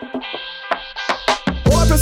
[0.00, 0.71] Hey!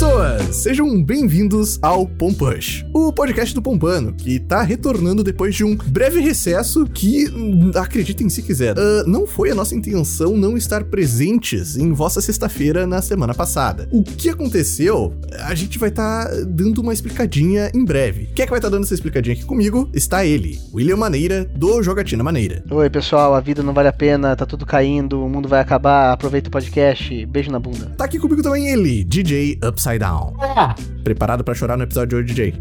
[0.00, 0.56] Pessoas!
[0.56, 6.21] Sejam bem-vindos ao Pompush, o podcast do Pompano, que tá retornando depois de um breve
[6.21, 11.77] recesso que, hum, acreditem se quiser, uh, não foi a nossa intenção não estar presentes
[11.77, 13.88] em vossa sexta-feira na semana passada.
[13.92, 18.30] O que aconteceu, a gente vai estar tá dando uma explicadinha em breve.
[18.34, 19.90] Quem é que vai estar tá dando essa explicadinha aqui comigo?
[19.92, 22.64] Está ele, William Maneira, do Jogatina Maneira.
[22.70, 26.10] Oi, pessoal, a vida não vale a pena, tá tudo caindo, o mundo vai acabar,
[26.10, 27.92] aproveita o podcast, beijo na bunda.
[27.98, 30.34] Tá aqui comigo também ele, DJ Ups Upside Down.
[30.40, 30.74] Ah.
[31.02, 32.54] Preparado para chorar no episódio de hoje, DJ?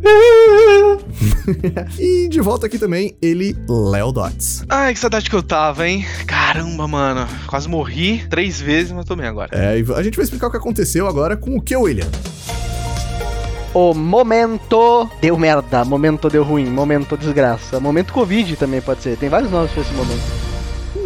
[2.00, 4.66] e de volta aqui também, ele, Léo Dots.
[4.70, 6.06] Ai, que saudade que eu tava, hein?
[6.26, 7.28] Caramba, mano.
[7.48, 9.50] Quase morri três vezes, mas tô bem agora.
[9.52, 12.08] É, a gente vai explicar o que aconteceu agora com o que, William?
[13.74, 19.16] O momento deu merda, momento deu ruim, momento desgraça, momento Covid também pode ser.
[19.16, 20.39] Tem vários nomes pra esse momento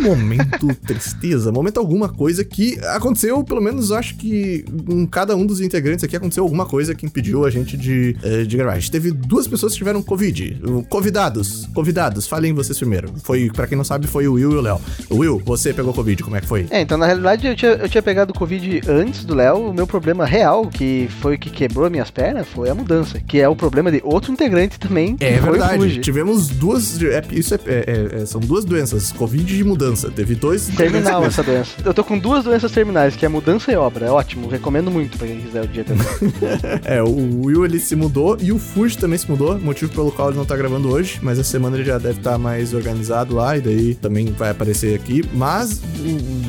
[0.03, 5.61] momento tristeza, momento alguma coisa que aconteceu, pelo menos acho que em cada um dos
[5.61, 8.73] integrantes aqui aconteceu alguma coisa que impediu a gente de, eh, de gravar.
[8.73, 10.61] A gente teve duas pessoas que tiveram Covid.
[10.89, 13.13] Convidados, convidados, falem vocês primeiro.
[13.23, 14.81] Foi, para quem não sabe, foi o Will e o Léo.
[15.09, 16.67] Will, você pegou Covid, como é que foi?
[16.69, 19.69] É, então na realidade eu tinha, eu tinha pegado Covid antes do Léo.
[19.69, 23.39] O meu problema real, que foi o que quebrou minhas pernas, foi a mudança, que
[23.39, 25.15] é o problema de outro integrante também.
[25.19, 25.99] É verdade.
[25.99, 27.01] Tivemos duas.
[27.01, 30.11] É, isso é, é, é, são duas doenças, Covid e mudança mudança.
[30.11, 30.67] Teve dois.
[30.67, 31.75] Terminal essa doença.
[31.83, 34.07] Eu tô com duas doenças terminais, que é mudança e obra.
[34.07, 34.47] É ótimo.
[34.47, 36.05] Recomendo muito pra quem quiser o dia também.
[36.83, 39.57] é, o Will ele se mudou e o Fuji também se mudou.
[39.59, 41.19] Motivo pelo qual ele não tá gravando hoje.
[41.21, 43.57] Mas essa semana ele já deve estar tá mais organizado lá.
[43.57, 45.23] E daí também vai aparecer aqui.
[45.33, 45.81] Mas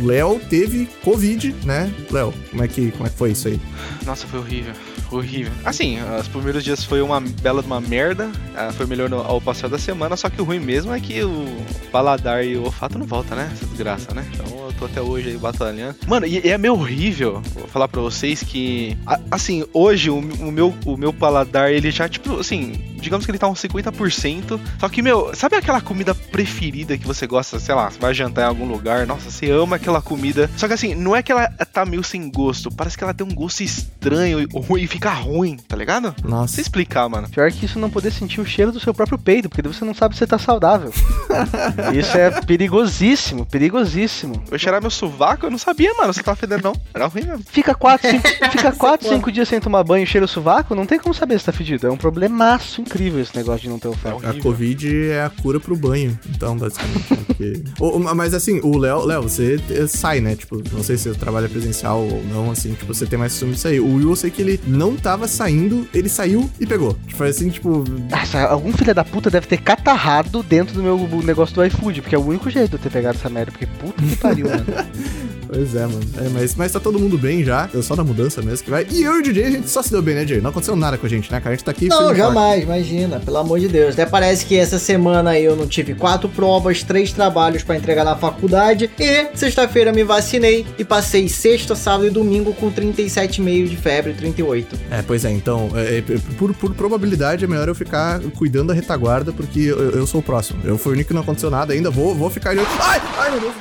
[0.03, 1.93] o Léo teve Covid, né?
[2.11, 3.61] Léo, como é que, como é que foi isso aí?
[4.05, 4.75] Nossa, foi horrível
[5.19, 5.53] horrível.
[5.65, 9.69] Assim, os primeiros dias foi uma bela de uma merda, ah, foi melhor ao passar
[9.69, 11.47] da semana, só que o ruim mesmo é que o
[11.91, 13.51] paladar e o olfato não volta, né?
[13.53, 14.27] Essa desgraça, né?
[14.35, 15.97] Então eu tô até hoje aí batalhando.
[16.07, 18.97] Mano, e, é meio horrível, vou falar pra vocês que,
[19.31, 22.73] assim, hoje o, o, meu, o meu paladar, ele já, tipo, assim,
[23.05, 27.27] digamos que ele tá uns 50%, só que, meu, sabe aquela comida preferida que você
[27.27, 30.67] gosta, sei lá, você vai jantar em algum lugar, nossa, você ama aquela comida, só
[30.67, 33.35] que assim, não é que ela tá meio sem gosto, parece que ela tem um
[33.35, 34.49] gosto estranho
[34.79, 36.15] e fica ruim, tá ligado?
[36.25, 36.55] Nossa.
[36.55, 37.29] Você explicar, mano.
[37.29, 39.95] Pior que isso não poder sentir o cheiro do seu próprio peito, porque você não
[39.95, 40.93] sabe se você tá saudável.
[41.95, 44.43] isso é perigosíssimo, perigosíssimo.
[44.51, 46.81] Eu cheirar meu sovaco, eu não sabia, mano, você tava fedendo não.
[46.93, 47.45] Era ruim mesmo.
[47.47, 50.87] Fica 4, 5, fica 4, 5 dias sem tomar banho e cheira o sovaco, não
[50.87, 51.87] tem como saber se tá fedido.
[51.87, 54.27] É um problemaço incrível esse negócio de não ter oferta.
[54.27, 57.25] É a Covid é a cura pro banho, então, basicamente.
[57.27, 57.63] porque...
[58.15, 60.37] mas assim, o Léo, Léo, você sai, né?
[60.37, 63.53] Tipo, não sei se você trabalha presencial ou não, assim, tipo, você tem mais costume
[63.53, 63.81] de sair.
[63.81, 66.97] O Will, eu sei que ele não tava saindo, ele saiu e pegou.
[67.17, 67.85] Foi assim, tipo.
[68.11, 72.15] Nossa, algum filho da puta deve ter catarrado dentro do meu negócio do iFood, porque
[72.15, 74.65] é o único jeito de eu ter pegado essa merda, porque puta que pariu, mano.
[75.47, 76.01] Pois é, mano.
[76.19, 77.69] É, mas, mas tá todo mundo bem já.
[77.73, 78.87] Eu só na mudança mesmo que vai.
[78.91, 80.41] E eu e o DJ, a gente só se deu bem, né, DJ?
[80.41, 81.51] Não aconteceu nada com a gente, né, cara?
[81.51, 81.89] A gente tá aqui.
[81.89, 83.21] Não, jamais, imagina.
[83.21, 83.95] Pelo amor de Deus.
[83.95, 88.17] Até parece que essa semana eu não tive quatro provas, três trabalhos para entregar na
[88.17, 88.91] faculdade.
[88.99, 94.79] E sexta-feira me vacinei e passei sexta, sábado e domingo com 37,5 de febre, 38.
[94.91, 95.31] É, pois é.
[95.31, 96.03] Então, é, é,
[96.39, 100.23] por, por probabilidade, é melhor eu ficar cuidando da retaguarda, porque eu, eu sou o
[100.23, 100.61] próximo.
[100.65, 101.91] Eu fui o único que não aconteceu nada ainda.
[101.91, 102.51] Vou, vou ficar.
[102.51, 103.03] Ai!
[103.19, 103.55] Ai, meu Deus.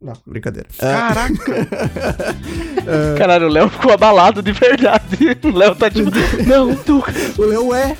[0.00, 0.68] Não, brincadeira.
[0.92, 1.66] Caraca!
[3.16, 5.38] Caralho, o Léo ficou abalado de verdade.
[5.42, 6.10] O Léo tá tipo,
[6.46, 7.02] não, tu.
[7.38, 7.96] O Léo é.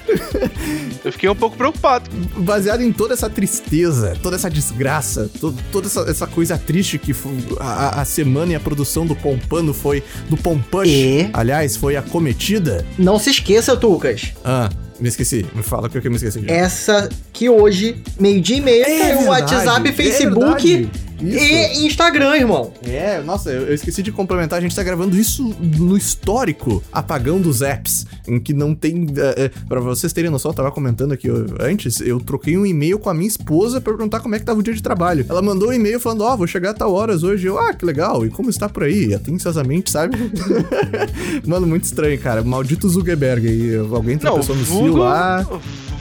[1.05, 2.11] Eu fiquei um pouco preocupado.
[2.37, 7.15] Baseado em toda essa tristeza, toda essa desgraça, to toda essa, essa, coisa triste que
[7.59, 10.03] a, a, semana e a produção do Pompano foi.
[10.28, 11.31] Do Pompush, e?
[11.33, 12.84] aliás, foi acometida.
[12.99, 14.33] Não se esqueça, Tucas.
[14.44, 14.69] Ah.
[15.00, 15.44] Me esqueci.
[15.55, 16.44] Me fala o que eu me esqueci.
[16.47, 20.89] Essa que hoje, meio-dia e meia, é caiu o WhatsApp, Facebook.
[20.91, 21.44] É isso.
[21.44, 22.72] E Instagram, irmão.
[22.86, 24.58] É, nossa, eu, eu, esqueci de complementar.
[24.58, 29.06] A gente tá gravando isso no histórico apagão dos apps, em que não tem.
[29.16, 32.66] É, é, pra vocês terem noção, eu tava comentando aqui eu, antes, eu troquei um
[32.66, 35.25] e-mail com a minha esposa pra perguntar como é que tava o dia de trabalho.
[35.28, 37.46] Ela mandou um e-mail falando: Ó, oh, vou chegar a tal horas hoje.
[37.46, 38.25] Eu, ah, que legal.
[38.26, 39.14] E como está por aí?
[39.14, 40.17] Atenciosamente, sabe?
[41.46, 42.43] Mano, muito estranho, cara.
[42.43, 43.76] Maldito Zuckerberg aí.
[43.76, 45.46] Alguém tropeçou no cio lá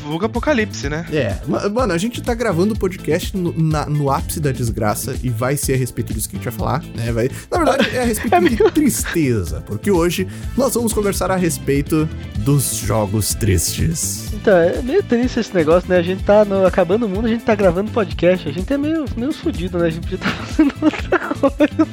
[0.04, 1.06] vulga apocalipse, né?
[1.12, 1.38] É.
[1.70, 5.58] Mano, a gente tá gravando o podcast no, na, no ápice da desgraça e vai
[5.58, 7.12] ser a respeito disso que a gente vai falar, né?
[7.12, 10.28] Vai, na verdade, é a respeito é de tristeza, porque hoje
[10.58, 12.08] nós vamos conversar a respeito
[12.40, 14.34] dos jogos tristes.
[14.34, 15.98] Então, é meio triste esse negócio, né?
[15.98, 18.78] A gente tá no, acabando o mundo, a gente tá gravando podcast, a gente é
[18.78, 19.88] meio, meio fudido, né?
[19.88, 21.88] A gente podia estar tá fazendo outra coisa.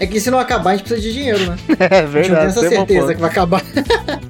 [0.00, 1.56] É que se não acabar, a gente precisa de dinheiro, né?
[1.92, 2.46] É verdade.
[2.46, 3.62] A gente não tem essa certeza que vai acabar.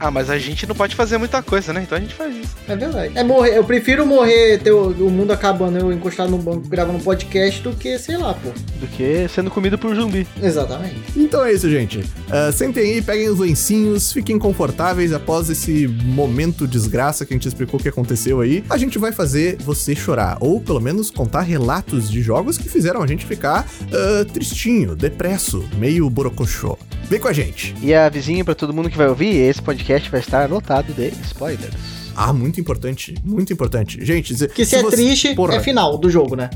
[0.02, 1.82] Ah, mas a gente não pode fazer muita coisa, né?
[1.82, 2.56] Então a gente faz isso.
[2.66, 3.16] É verdade.
[3.16, 6.98] É morrer, eu prefiro morrer, ter o, o mundo acabando, eu encostado no banco gravando
[6.98, 8.50] um podcast do que, sei lá, pô.
[8.80, 10.26] Do que sendo comido por zumbi.
[10.42, 10.96] Exatamente.
[11.16, 12.04] Então é isso, gente.
[12.28, 17.46] Ah, sentem aí, peguem os lencinhos, fiquem confortáveis após esse momento desgraça que a gente
[17.46, 18.64] explicou o que aconteceu aí.
[18.68, 23.04] A gente vai fazer você chorar, ou pelo menos contar relatos de jogos que fizeram
[23.04, 26.76] a gente ficar ah, tristinho, depresso, meio borocochô.
[27.04, 27.74] Vem com a gente.
[27.82, 32.01] E avisinho pra todo mundo que vai ouvir, esse podcast vai estar lotado de spoilers.
[32.16, 34.04] Ah, muito importante, muito importante.
[34.04, 36.50] Gente, se, Que se, é você- triste, porra, é final do jogo, né?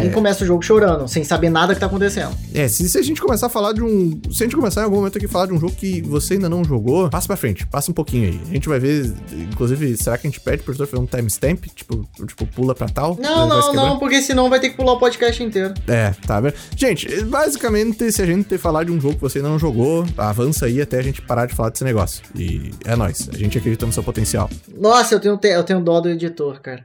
[0.00, 2.34] Quem começa o jogo chorando, sem saber nada que tá acontecendo.
[2.54, 4.20] É, se, se a gente começar a falar de um.
[4.32, 6.34] Se a gente começar em algum momento aqui a falar de um jogo que você
[6.34, 8.40] ainda não jogou, passa pra frente, passa um pouquinho aí.
[8.50, 11.64] A gente vai ver, inclusive, será que a gente pede pro editor fazer um timestamp?
[11.74, 13.16] Tipo, tipo, pula pra tal?
[13.20, 15.74] Não, se não, não, porque senão vai ter que pular o podcast inteiro.
[15.86, 16.54] É, tá vendo?
[16.76, 20.66] Gente, basicamente, se a gente falar de um jogo que você ainda não jogou, avança
[20.66, 22.22] aí até a gente parar de falar desse negócio.
[22.34, 23.28] E é nóis.
[23.32, 24.48] A gente acredita no seu potencial.
[24.78, 26.84] Nossa, eu tenho, te- eu tenho dó do editor, cara.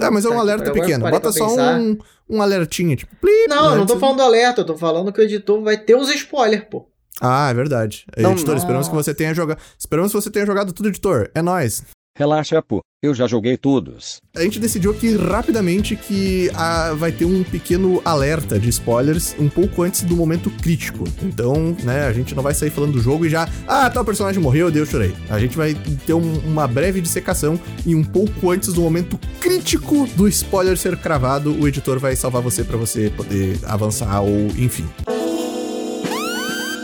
[0.00, 1.10] Ah, mas é um Puta alerta pequeno.
[1.10, 1.78] Bota só pensar.
[1.78, 1.98] um,
[2.28, 3.48] um alertinho, tipo, plip.
[3.48, 5.76] Não, eu não tô antes- falando do alerta, eu tô falando que o editor vai
[5.76, 6.86] ter os spoilers, pô.
[7.20, 8.06] Ah, é verdade.
[8.16, 9.58] Não, editor, esperamos que você tenha jogado.
[9.78, 11.30] Esperamos que você tenha jogado tudo, editor.
[11.34, 11.84] É nóis.
[12.16, 12.80] Relaxa, pô.
[13.02, 14.18] Eu já joguei todos.
[14.36, 19.48] A gente decidiu aqui rapidamente que ah, vai ter um pequeno alerta de spoilers um
[19.48, 21.04] pouco antes do momento crítico.
[21.22, 24.42] Então, né, a gente não vai sair falando do jogo e já, ah, tal personagem
[24.42, 25.14] morreu, eu chorei.
[25.30, 25.74] A gente vai
[26.04, 30.98] ter um- uma breve dissecação e um pouco antes do momento crítico do spoiler ser
[30.98, 34.86] cravado, o editor vai salvar você pra você poder avançar ou enfim.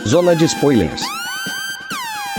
[0.07, 1.01] Zona de spoilers.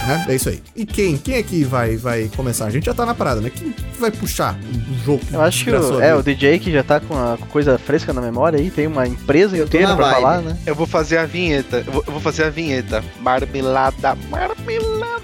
[0.06, 0.26] Né?
[0.28, 0.62] É isso aí.
[0.74, 1.16] E quem?
[1.16, 2.66] Quem é que vai, vai começar?
[2.66, 3.50] A gente já tá na parada, né?
[3.54, 5.22] Quem vai puxar o jogo?
[5.32, 8.20] Eu acho que o, é, o DJ que já tá com a coisa fresca na
[8.20, 10.14] memória aí, tem uma empresa Eu inteira pra vibe.
[10.14, 10.56] falar, né?
[10.64, 11.82] Eu vou fazer a vinheta.
[11.86, 13.04] Eu vou, eu vou fazer a vinheta.
[13.20, 15.18] Marmelada, marmelada.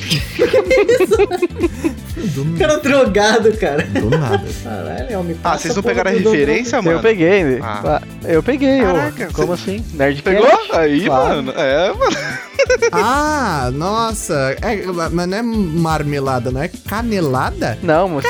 [2.20, 3.82] Do, O cara drogado, cara.
[3.84, 4.44] do nada.
[4.62, 6.98] Caralho, me Ah, vocês não pegaram a referência, mano?
[6.98, 7.82] Eu peguei, Ah.
[7.84, 8.80] ah, eu peguei.
[8.80, 9.84] Caraca, como você- assim?
[9.94, 10.48] Nerd Pegou?
[10.72, 11.36] Aí, Claro.
[11.42, 11.52] mano.
[11.56, 12.16] É, mano.
[12.92, 14.54] Ah, nossa.
[14.60, 17.78] É, mas não é marmelada, não é canelada?
[17.82, 18.24] Não, mas.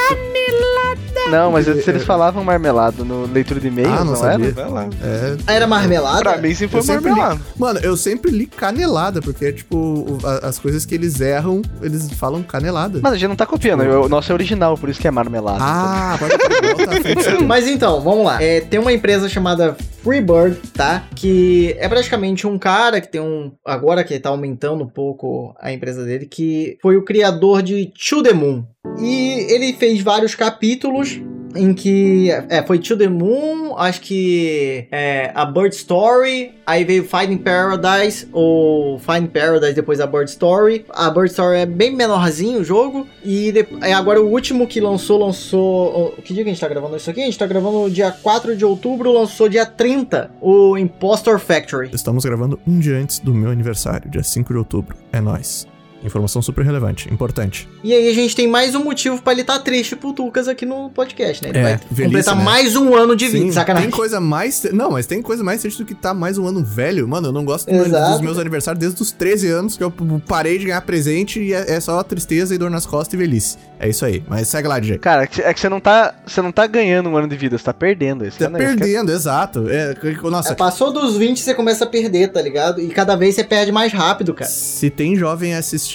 [1.30, 4.48] Não, mas se eles falavam marmelada no leitura de e-mail, Ah, não não, sabia.
[4.56, 4.60] era?
[5.02, 5.36] É.
[5.46, 6.20] Ah, Era marmelada?
[6.22, 7.40] Pra mim, sim, foi sempre li- marmelada.
[7.56, 12.42] Mano, eu sempre li canelada, porque é tipo, as coisas que eles erram, eles falam
[12.42, 13.00] canelada.
[13.02, 15.58] Mas a gente não tá copiando, o nosso é original, por isso que é marmelada.
[15.62, 17.44] Ah, frente.
[17.46, 18.42] Mas então, vamos lá.
[18.42, 21.04] É, tem uma empresa chamada Freebird, tá?
[21.14, 23.52] Que é praticamente um cara que tem um.
[23.66, 28.22] Agora que tá aumentando um pouco a empresa dele, que foi o criador de To
[28.22, 28.64] The Moon.
[28.98, 31.19] E ele fez vários capítulos
[31.56, 37.04] em que é, foi To The Moon, acho que é, a Bird Story, aí veio
[37.04, 40.84] Finding Paradise, ou Find Paradise depois a Bird Story.
[40.90, 44.80] A Bird Story é bem menorzinho o jogo, e de- é, agora o último que
[44.80, 46.14] lançou, lançou...
[46.24, 47.20] Que dia que a gente tá gravando isso aqui?
[47.22, 51.90] A gente tá gravando dia 4 de outubro, lançou dia 30, o Impostor Factory.
[51.92, 54.96] Estamos gravando um dia antes do meu aniversário, dia 5 de outubro.
[55.12, 55.66] É nóis.
[56.02, 57.68] Informação super relevante, importante.
[57.84, 60.64] E aí a gente tem mais um motivo pra ele estar triste pro Tucas aqui
[60.64, 61.50] no podcast, né?
[61.50, 62.42] Ele É, vai velhice, completar né?
[62.44, 63.90] mais um ano de vida, Sim, sacanagem.
[63.90, 64.62] tem coisa mais.
[64.72, 67.06] Não, mas tem coisa mais triste do que tá mais um ano velho.
[67.06, 68.12] Mano, eu não gosto Exato.
[68.12, 69.92] dos meus aniversários desde os 13 anos, que eu
[70.26, 73.58] parei de ganhar presente e é, é só tristeza e dor nas costas e velhice.
[73.78, 74.22] É isso aí.
[74.26, 74.98] Mas segue lá, DJ.
[74.98, 76.14] Cara, é que- é você não tá.
[76.26, 78.24] Você não tá ganhando um ano de vida, você tá perdendo.
[78.24, 78.76] Esse Tá é o negócio.
[78.78, 79.66] perdendo, exato.
[79.68, 79.94] É,
[80.30, 82.80] nossa, É, passou dos 20, você começa a perder, tá ligado?
[82.80, 84.50] E cada vez você perde mais rápido, cara.
[84.50, 85.89] Se tem jovem assistindo.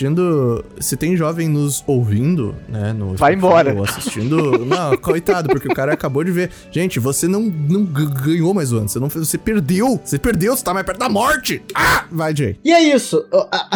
[0.80, 2.94] Se tem jovem nos ouvindo, né?
[2.94, 3.74] No Vai embora.
[3.74, 4.66] Ou assistindo.
[4.66, 6.52] Não, coitado, porque o cara acabou de ver.
[6.72, 8.90] Gente, você não, não ganhou mais um ano.
[8.90, 10.00] Você, não, você perdeu.
[10.04, 11.62] Você perdeu, você tá mais perto da morte.
[11.74, 12.06] Ah!
[12.12, 12.58] Vai, Jay.
[12.64, 13.25] E é isso.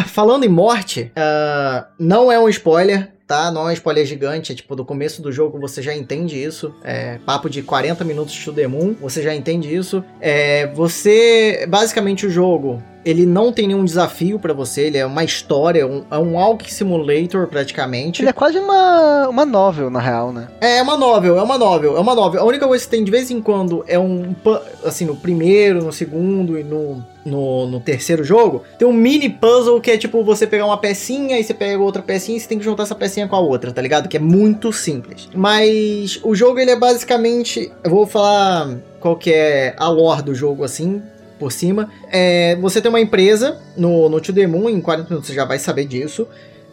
[0.08, 3.12] Falando em morte, ah, não é um spoiler.
[3.28, 6.36] Tá, não é um spoiler gigante, é tipo, do começo do jogo você já entende
[6.36, 6.74] isso.
[6.84, 10.04] É papo de 40 minutos de To The Moon, você já entende isso.
[10.20, 15.24] É, você, basicamente o jogo, ele não tem nenhum desafio pra você, ele é uma
[15.24, 18.22] história, um, é um Walk Simulator praticamente.
[18.22, 20.48] Ele é quase uma, uma novel, na real, né?
[20.62, 22.42] É uma novel, é uma novel, é uma novel.
[22.42, 24.36] A única coisa que tem de vez em quando é um.
[24.84, 29.80] Assim, no primeiro, no segundo e no, no, no terceiro jogo, tem um mini puzzle
[29.82, 32.60] que é tipo você pegar uma pecinha e você pega outra pecinha e você tem
[32.60, 34.08] que juntar essa pecinha com a outra, tá ligado?
[34.08, 35.30] Que é muito simples.
[35.34, 37.72] Mas o jogo ele é basicamente.
[37.84, 41.02] Eu vou falar qual que é a lore do jogo assim.
[41.40, 45.30] Por cima, É, você tem uma empresa no, no To The Moon, em 40 minutos
[45.30, 46.28] você já vai saber disso.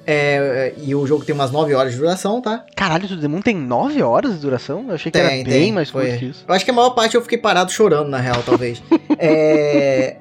[0.08, 2.64] É, e o jogo tem umas 9 horas de duração, tá?
[2.76, 4.84] Caralho, o Demon tem 9 horas de duração?
[4.88, 6.16] Eu achei que Tem, era bem tem, mais foi.
[6.16, 6.44] que isso.
[6.46, 8.80] Eu acho que a maior parte eu fiquei parado chorando, na real, talvez.
[9.18, 10.16] é...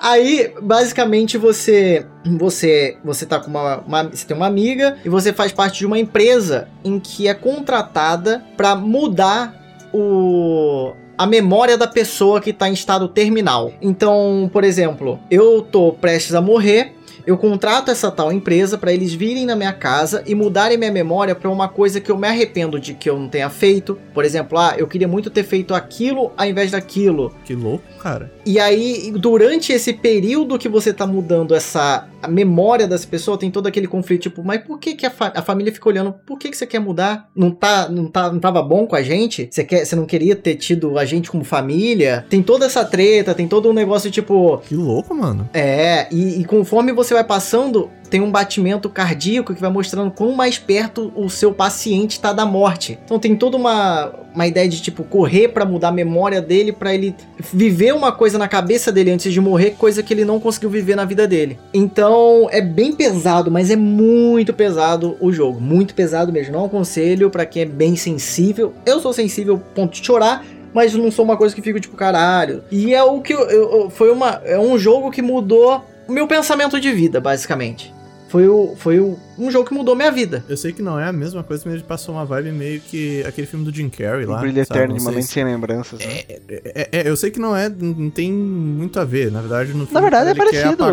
[0.00, 2.06] Aí, basicamente, você.
[2.38, 2.96] Você.
[3.04, 5.98] Você tá com uma, uma- Você tem uma amiga e você faz parte de uma
[5.98, 9.54] empresa em que é contratada pra mudar
[9.92, 10.92] o.
[11.20, 13.74] A memória da pessoa que tá em estado terminal.
[13.82, 16.94] Então, por exemplo, eu tô prestes a morrer.
[17.26, 21.34] Eu contrato essa tal empresa pra eles virem na minha casa e mudarem minha memória
[21.34, 23.98] pra uma coisa que eu me arrependo de que eu não tenha feito.
[24.14, 27.34] Por exemplo, ah, eu queria muito ter feito aquilo ao invés daquilo.
[27.44, 28.32] Que louco, cara.
[28.46, 33.50] E aí, durante esse período que você tá mudando essa a memória das pessoas, tem
[33.50, 36.12] todo aquele conflito, tipo, mas por que, que a, fa- a família fica olhando?
[36.26, 37.28] Por que, que você quer mudar?
[37.34, 39.48] Não tá, não tá, não tava bom com a gente?
[39.50, 42.24] Você quer, você não queria ter tido a gente como família?
[42.28, 45.48] Tem toda essa treta, tem todo um negócio tipo, Que louco, mano.
[45.54, 50.32] é, e, e conforme você vai passando, tem um batimento cardíaco que vai mostrando quão
[50.32, 52.98] mais perto o seu paciente está da morte.
[53.04, 56.92] Então tem toda uma, uma ideia de tipo correr pra mudar a memória dele pra
[56.92, 57.14] ele
[57.52, 60.96] viver uma coisa na cabeça dele antes de morrer, coisa que ele não conseguiu viver
[60.96, 61.58] na vida dele.
[61.72, 66.52] Então é bem pesado, mas é muito pesado o jogo, muito pesado mesmo.
[66.52, 68.74] Não aconselho pra quem é bem sensível.
[68.84, 72.62] Eu sou sensível ponto de chorar, mas não sou uma coisa que fico tipo caralho.
[72.72, 76.80] E é o que eu, eu- foi uma é um jogo que mudou meu pensamento
[76.80, 77.94] de vida, basicamente.
[78.30, 80.44] Foi, o, foi o, um jogo que mudou minha vida.
[80.48, 83.24] Eu sei que não é a mesma coisa, mas ele passou uma vibe meio que
[83.26, 84.38] aquele filme do Jim Carrey lá.
[84.38, 84.78] brilho sabe?
[84.80, 85.98] eterno Não de se- sem lembranças.
[85.98, 86.06] né?
[86.48, 89.32] É, é, eu sei que não é, não tem muito a ver.
[89.32, 90.84] Na verdade, no filme Na verdade é parecido.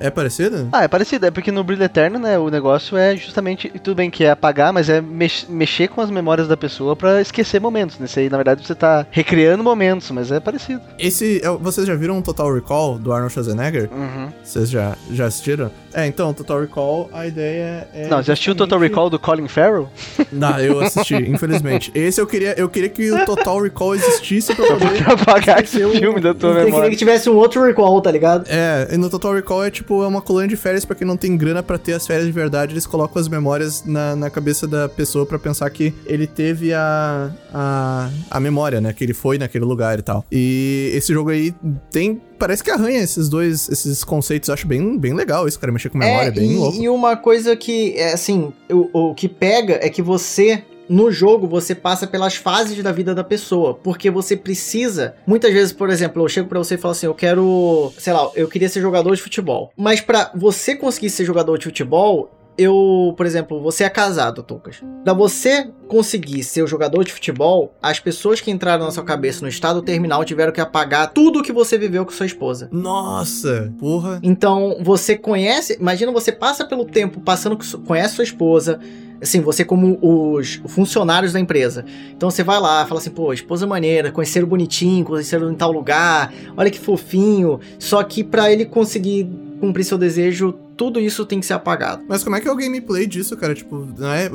[0.00, 0.68] É parecido?
[0.70, 4.08] Ah, é parecido, é porque no Brilho Eterno, né, o negócio é justamente, tudo bem
[4.08, 7.98] que é apagar, mas é mex- mexer com as memórias da pessoa pra esquecer momentos,
[7.98, 10.80] nesse aí, na verdade, você tá recriando momentos, mas é parecido.
[11.00, 13.90] Esse, é- vocês já viram o Total Recall do Arnold Schwarzenegger?
[13.92, 14.28] Uhum.
[14.40, 15.68] Vocês já, já assistiram?
[15.94, 18.06] É, então, Total Recall, a ideia é.
[18.08, 19.88] Não, já assistiu o Total Recall do Colin Farrell?
[20.32, 21.90] Não, eu assisti, infelizmente.
[21.94, 25.02] Esse eu queria, eu queria que o Total Recall existisse pra poder.
[25.04, 26.90] Pra apagar esse o- filme da tua Eu queria memória.
[26.90, 28.44] que tivesse um outro recall, tá ligado?
[28.48, 31.16] É, e no Total Recall é tipo, é uma colônia de férias pra quem não
[31.16, 32.72] tem grana pra ter as férias de verdade.
[32.74, 37.30] Eles colocam as memórias na, na cabeça da pessoa pra pensar que ele teve a,
[37.52, 38.92] a, a memória, né?
[38.92, 40.24] Que ele foi naquele lugar e tal.
[40.30, 41.54] E esse jogo aí
[41.90, 42.20] tem.
[42.38, 44.48] Parece que arranha esses dois, esses conceitos.
[44.48, 45.72] Eu acho bem, bem legal isso, cara.
[45.72, 46.82] Mexer com memória, é, bem e, louco.
[46.82, 50.62] e uma coisa que, é, assim, o, o que pega é que você.
[50.88, 55.16] No jogo, você passa pelas fases da vida da pessoa, porque você precisa.
[55.26, 57.92] Muitas vezes, por exemplo, eu chego pra você e falo assim: eu quero.
[57.98, 59.70] Sei lá, eu queria ser jogador de futebol.
[59.76, 64.82] Mas pra você conseguir ser jogador de futebol, eu, por exemplo, você é casado, Lucas.
[65.04, 69.42] Pra você conseguir ser o jogador de futebol, as pessoas que entraram na sua cabeça
[69.42, 72.68] no estado terminal tiveram que apagar tudo que você viveu com sua esposa.
[72.72, 74.18] Nossa, porra.
[74.24, 78.80] Então, você conhece, imagina você passa pelo tempo passando, conhece sua esposa,
[79.22, 81.84] assim, você como os funcionários da empresa.
[82.10, 86.32] Então você vai lá, fala assim, pô, esposa maneira, conheceram bonitinho, conheceram em tal lugar,
[86.56, 87.60] olha que fofinho.
[87.78, 89.28] Só que pra ele conseguir
[89.60, 92.02] cumprir seu desejo, tudo isso tem que ser apagado.
[92.08, 93.54] Mas como é que é o gameplay disso, cara?
[93.54, 94.30] Tipo, não é,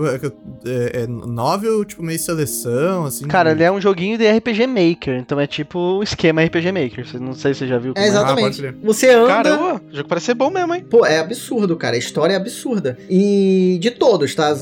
[0.66, 3.26] é, é novel, tipo, meio seleção, assim?
[3.28, 6.72] Cara, de- ele é um joguinho de RPG Maker, então é tipo o esquema RPG
[6.72, 7.08] Maker.
[7.08, 7.94] Você- Não sei se você já viu.
[7.94, 8.58] como É Ah, pode exatamente.
[8.58, 8.76] crer.
[8.84, 10.86] Você anda, Caramba, o jogo parece ser bom mesmo, hein?
[10.90, 11.96] Pô, é absurdo, cara.
[11.96, 12.98] A história é absurda.
[13.10, 14.54] E de todos, tá?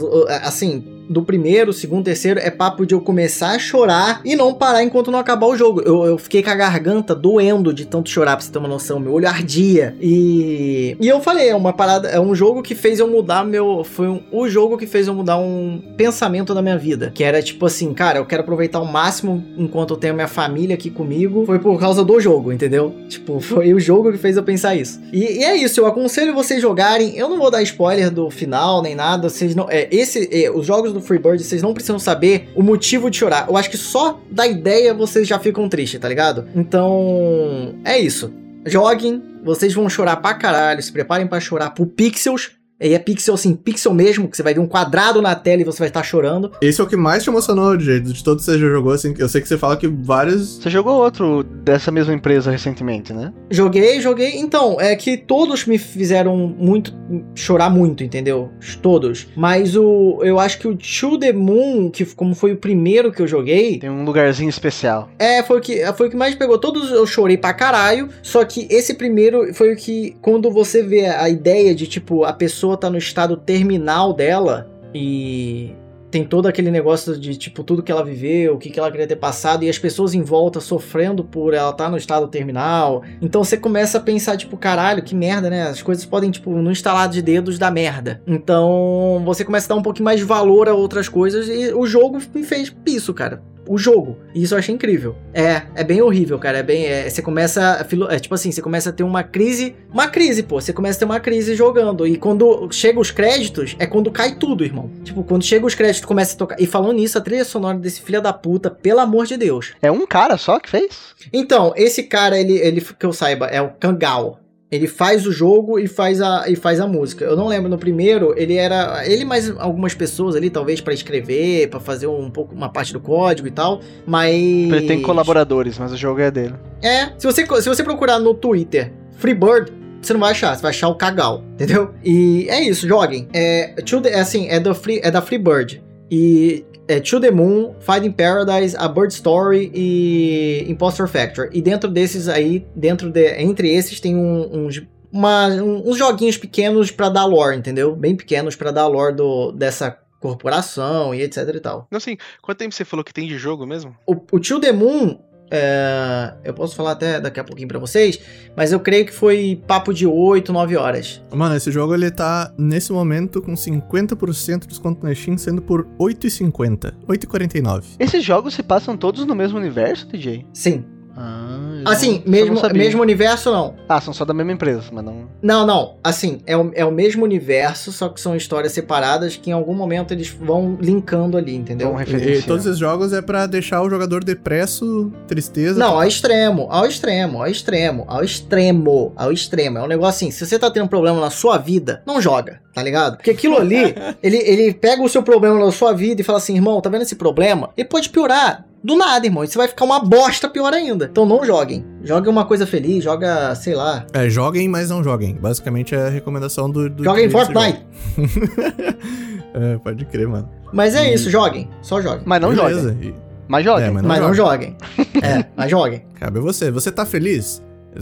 [0.43, 4.81] Assim, do primeiro, segundo, terceiro, é papo de eu começar a chorar e não parar
[4.83, 5.81] enquanto não acabar o jogo.
[5.81, 8.99] Eu, eu fiquei com a garganta doendo de tanto chorar, pra você ter uma noção.
[8.99, 9.95] Meu olho ardia.
[9.99, 10.95] E.
[10.99, 12.07] E eu falei, é uma parada.
[12.09, 13.83] É um jogo que fez eu mudar meu.
[13.83, 17.11] Foi um- o jogo que fez eu mudar um pensamento da minha vida.
[17.13, 20.73] Que era tipo assim, cara, eu quero aproveitar o máximo enquanto eu tenho minha família
[20.75, 21.45] aqui comigo.
[21.45, 22.93] Foi por causa do jogo, entendeu?
[23.09, 24.99] Tipo, foi o jogo que fez eu pensar isso.
[25.11, 27.17] E, e é isso, eu aconselho vocês jogarem.
[27.17, 29.29] Eu não vou dar spoiler do final nem nada.
[29.29, 29.67] Vocês não.
[29.69, 33.47] É, esse, é, os jogos do Freebird, vocês não precisam saber o motivo de chorar.
[33.49, 36.45] Eu acho que só da ideia vocês já ficam tristes, tá ligado?
[36.55, 38.31] Então, é isso.
[38.65, 40.81] Joguem, vocês vão chorar pra caralho.
[40.81, 42.51] Se preparem pra chorar por pixels.
[42.81, 45.65] E é pixel assim, pixel mesmo, que você vai ver um quadrado na tela e
[45.65, 46.51] você vai estar chorando.
[46.61, 49.13] Esse é o que mais te emocionou, de, de todos que você já jogou, assim.
[49.17, 50.57] Eu sei que você fala que vários.
[50.57, 53.31] Você jogou outro dessa mesma empresa recentemente, né?
[53.49, 54.37] Joguei, joguei.
[54.37, 56.93] Então, é que todos me fizeram muito
[57.35, 58.49] chorar muito, entendeu?
[58.81, 59.27] Todos.
[59.35, 63.21] Mas o eu acho que o To the Moon, que como foi o primeiro que
[63.21, 65.09] eu joguei, Tem um lugarzinho especial.
[65.19, 66.57] é, foi o que foi o que mais pegou.
[66.57, 71.05] Todos eu chorei pra caralho, só que esse primeiro foi o que quando você vê
[71.05, 75.75] a ideia de tipo a pessoa tá no estado terminal dela e
[76.11, 79.07] tem todo aquele negócio de, tipo, tudo que ela viveu, o que, que ela queria
[79.07, 83.01] ter passado, e as pessoas em volta sofrendo por ela estar no estado terminal.
[83.21, 85.63] Então você começa a pensar, tipo, caralho, que merda, né?
[85.63, 88.21] As coisas podem, tipo, no instalar de dedos dar merda.
[88.27, 91.87] Então você começa a dar um pouquinho mais de valor a outras coisas, e o
[91.87, 93.41] jogo me fez isso, cara.
[93.71, 94.17] O jogo.
[94.35, 95.15] E isso eu achei incrível.
[95.33, 96.57] É, é bem horrível, cara.
[96.57, 96.85] É bem.
[96.85, 97.85] é, você começa.
[98.09, 99.75] É, tipo assim, você começa a ter uma crise.
[99.91, 100.59] Uma crise, pô.
[100.59, 102.05] Você começa a ter uma crise jogando.
[102.05, 104.91] E quando chega os créditos, é quando cai tudo, irmão.
[105.03, 106.59] Tipo, quando chega os créditos, começa a tocar.
[106.59, 109.71] E falando nisso, a trilha sonora desse filho da puta, pelo amor de Deus.
[109.81, 111.15] É um cara só que fez?
[111.31, 114.40] Então, esse cara, ele, ele que eu saiba, é o Kangao.
[114.71, 117.25] Ele faz o jogo e faz a, e faz a música.
[117.25, 121.67] Eu não lembro no primeiro, ele era ele mais algumas pessoas ali talvez pra escrever,
[121.69, 125.91] pra fazer um pouco uma parte do código e tal, mas Ele tem colaboradores, mas
[125.91, 126.53] o jogo é dele.
[126.81, 130.69] É, se você se você procurar no Twitter Freebird, você não vai achar, você vai
[130.71, 131.91] achar o Kagao, entendeu?
[132.03, 133.27] E é isso, joguem.
[133.33, 135.83] É, the- é assim, é, do free, é da Freebird.
[136.09, 141.49] E é To the Moon, Finding Paradise, A Bird Story e Impostor Factor.
[141.53, 144.81] E dentro desses aí, dentro de, entre esses tem um- uns
[145.11, 147.95] uma- um- uns joguinhos pequenos pra dar lore, entendeu?
[147.95, 151.87] Bem pequenos pra dar lore do, dessa corporação e etc e tal.
[151.91, 153.95] Não, assim, quanto tempo você falou que tem de jogo mesmo?
[154.07, 155.19] O, o The Moon,
[155.51, 158.19] é, eu posso falar até daqui a pouquinho pra vocês,
[158.55, 161.21] mas eu creio que foi papo de 8, 9 horas.
[161.29, 165.85] Mano, esse jogo ele tá nesse momento com 50% de desconto na Steam, sendo por
[165.99, 166.93] 8,50.
[167.07, 167.83] 8,49.
[167.99, 170.45] Esses jogos se passam todos no mesmo universo, DJ?
[170.53, 170.85] Sim.
[171.15, 173.75] Ah, Assim, mesmo, mesmo universo não.
[173.87, 175.27] Ah, são só da mesma empresa, mas não.
[175.41, 175.95] Não, não.
[176.03, 179.73] Assim, é o, é o mesmo universo, só que são histórias separadas que em algum
[179.73, 181.91] momento eles vão linkando ali, entendeu?
[181.91, 185.79] Vão E, todos esses jogos é pra deixar o jogador depresso, tristeza.
[185.79, 189.77] Não, ao extremo, ao extremo, ao extremo, ao extremo, ao extremo.
[189.77, 192.61] É um negócio assim, se você tá tendo um problema na sua vida, não joga,
[192.73, 193.17] tá ligado?
[193.17, 196.55] Porque aquilo ali, ele, ele pega o seu problema na sua vida e fala assim,
[196.55, 197.69] irmão, tá vendo esse problema?
[197.75, 198.65] Ele pode piorar.
[198.83, 199.43] Do nada, irmão.
[199.43, 201.05] E você vai ficar uma bosta pior ainda.
[201.11, 201.85] Então não joguem.
[202.03, 204.05] Joguem uma coisa feliz, joga, sei lá.
[204.11, 205.35] É, joguem, mas não joguem.
[205.35, 206.89] Basicamente é a recomendação do.
[206.89, 207.85] do Joguem Fortnite.
[209.53, 210.49] é, pode crer, mano.
[210.73, 211.13] Mas é Hum.
[211.13, 211.69] isso, joguem.
[211.81, 212.23] Só joguem.
[212.25, 212.49] Mas não.
[212.55, 212.97] Beleza.
[213.01, 213.13] E
[213.47, 213.81] Mas joga.
[213.85, 214.51] É, mas Mas não joga.
[214.51, 214.77] joguem.
[215.21, 216.03] é, mas joguem.
[216.19, 216.71] Cabe a você.
[216.71, 217.61] Você tá feliz?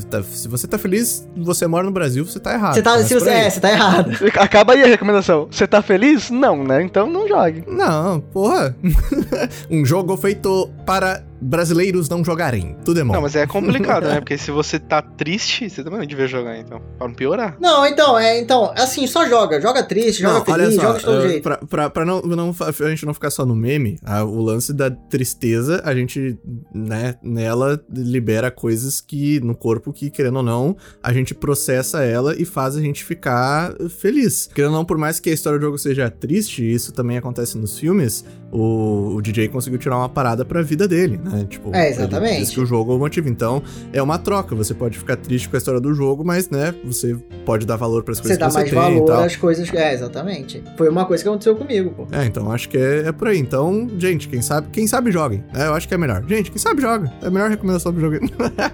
[0.10, 2.75] Tá- Se você tá feliz, você mora no Brasil, você tá errado.
[2.75, 4.12] Você tá, se você, é, você tá errado.
[4.39, 5.48] Acaba aí a recomendação.
[5.50, 6.29] Você tá feliz?
[6.29, 6.84] Não, né?
[6.84, 7.63] Então não jogue.
[7.67, 8.75] Não, porra.
[9.69, 12.75] um jogo feito para brasileiros não jogarem.
[12.84, 13.13] Tudo é bom.
[13.13, 14.19] Não, mas é complicado, né?
[14.19, 16.81] Porque se você tá triste, você também não devia jogar, então.
[16.98, 17.58] Pra não piorar.
[17.60, 19.60] Não, então, é, então, assim, só joga.
[19.62, 21.43] Joga triste, joga Não, feliz, joga de todo jeito.
[21.43, 24.73] Pra, pra, pra não, não, a gente não ficar só no meme, a- o lance
[24.73, 26.38] da tristeza, a gente,
[26.73, 32.36] né, nela libera coisas que, no corpo que, querendo ou não, a gente processa ela
[32.39, 34.49] e faz a gente ficar feliz.
[34.54, 37.58] Querendo ou não, por mais que a história do jogo seja triste, isso também acontece
[37.58, 41.29] nos filmes, o, o DJ conseguiu tirar uma parada pra vida dele, né?
[41.48, 42.39] Tipo, É, exatamente.
[42.39, 43.30] Diz que o jogo é o motivo.
[43.30, 43.62] Então,
[43.94, 44.56] é uma troca.
[44.56, 47.15] Você pode ficar triste com a história do jogo, mas, né, você
[47.46, 49.24] pode dar valor pras Você coisas dá que você mais tem e valor tal.
[49.24, 49.74] às coisas.
[49.74, 50.63] É, exatamente.
[50.78, 52.08] Foi uma coisa que aconteceu comigo, pô.
[52.12, 53.38] É, então acho que é, é por aí.
[53.39, 55.44] Então, gente, quem sabe, quem sabe joguem.
[55.54, 56.24] É, eu acho que é melhor.
[56.28, 57.12] Gente, quem sabe joga.
[57.22, 58.20] É a melhor recomendação pro jogo.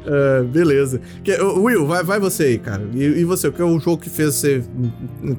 [0.07, 1.01] É, beleza.
[1.23, 2.83] Que- Will, vai, vai você aí, cara.
[2.93, 4.63] E, e você, o que é o jogo que fez você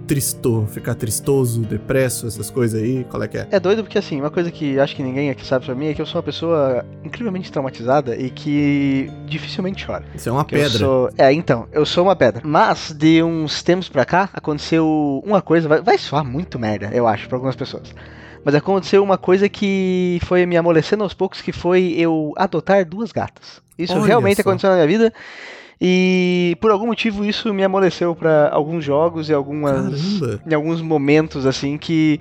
[0.06, 3.04] tristou, ficar tristoso, depresso, essas coisas aí?
[3.10, 3.46] Qual é que é?
[3.50, 5.94] É doido porque, assim, uma coisa que acho que ninguém aqui sabe sobre mim é
[5.94, 10.04] que eu sou uma pessoa incrivelmente traumatizada e que dificilmente chora.
[10.14, 10.78] Isso é uma Que eu pedra.
[10.78, 12.42] sou- É, então, eu sou uma pedra.
[12.44, 17.06] Mas, de uns tempos pra cá, aconteceu uma coisa, vai, vai soar muito merda, eu
[17.06, 17.94] acho, pra algumas pessoas.
[18.44, 23.10] Mas aconteceu uma coisa que foi me amolecendo aos poucos, que foi eu adotar duas
[23.10, 23.60] gatas.
[23.76, 24.42] Isso Olha realmente só.
[24.42, 25.12] aconteceu na minha vida.
[25.80, 29.74] E por algum motivo isso me amoleceu pra alguns jogos e algumas
[30.20, 30.40] Caramba.
[30.46, 32.18] em alguns momentos assim que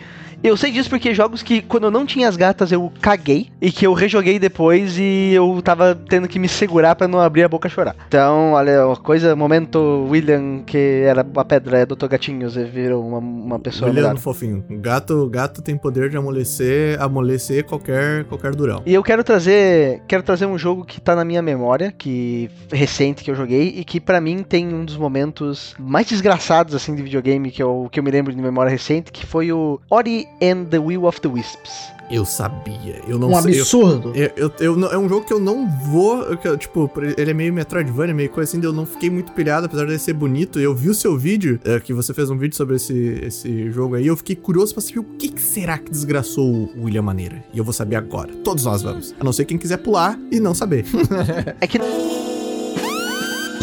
[0.47, 3.71] eu sei disso porque jogos que quando eu não tinha as gatas eu caguei e
[3.71, 7.49] que eu rejoguei depois e eu tava tendo que me segurar pra não abrir a
[7.49, 7.95] boca chorar.
[8.07, 13.17] Então, olha, uma coisa, momento William que era uma pedra, adotou gatinhos e virou uma,
[13.17, 14.17] uma pessoa Olhando melhor.
[14.17, 14.63] fofinho.
[14.69, 18.81] Gato, gato tem poder de amolecer, amolecer qualquer, qualquer durão.
[18.85, 23.23] E eu quero trazer, quero trazer um jogo que tá na minha memória, que recente
[23.23, 27.01] que eu joguei e que pra mim tem um dos momentos mais desgraçados assim de
[27.01, 30.65] videogame que eu, que eu me lembro de memória recente, que foi o Ori and
[30.65, 31.93] the Will of the Wisps.
[32.11, 33.01] Eu sabia.
[33.07, 33.55] Eu não Um sei.
[33.55, 34.11] eu- absurdo.
[34.13, 36.37] Eu, eu, eu não- é um jogo que eu não vou.
[36.37, 39.65] que eu, tipo, ele é meio Metroidvania, meio coisa assim, eu não fiquei muito pilhado,
[39.65, 40.59] apesar de ele ser bonito.
[40.59, 42.93] Eu vi o seu vídeo, é, que você fez um vídeo sobre esse,
[43.23, 46.45] esse jogo aí, eu fiquei curioso pra saber o que, que será que desgraçou
[46.75, 47.43] o William Maneira.
[47.51, 48.29] E eu vou saber agora.
[48.43, 49.15] Todos nós vamos.
[49.19, 50.85] A não ser quem quiser pular e não saber.
[51.59, 51.79] É que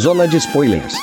[0.01, 0.95] Zona de spoilers.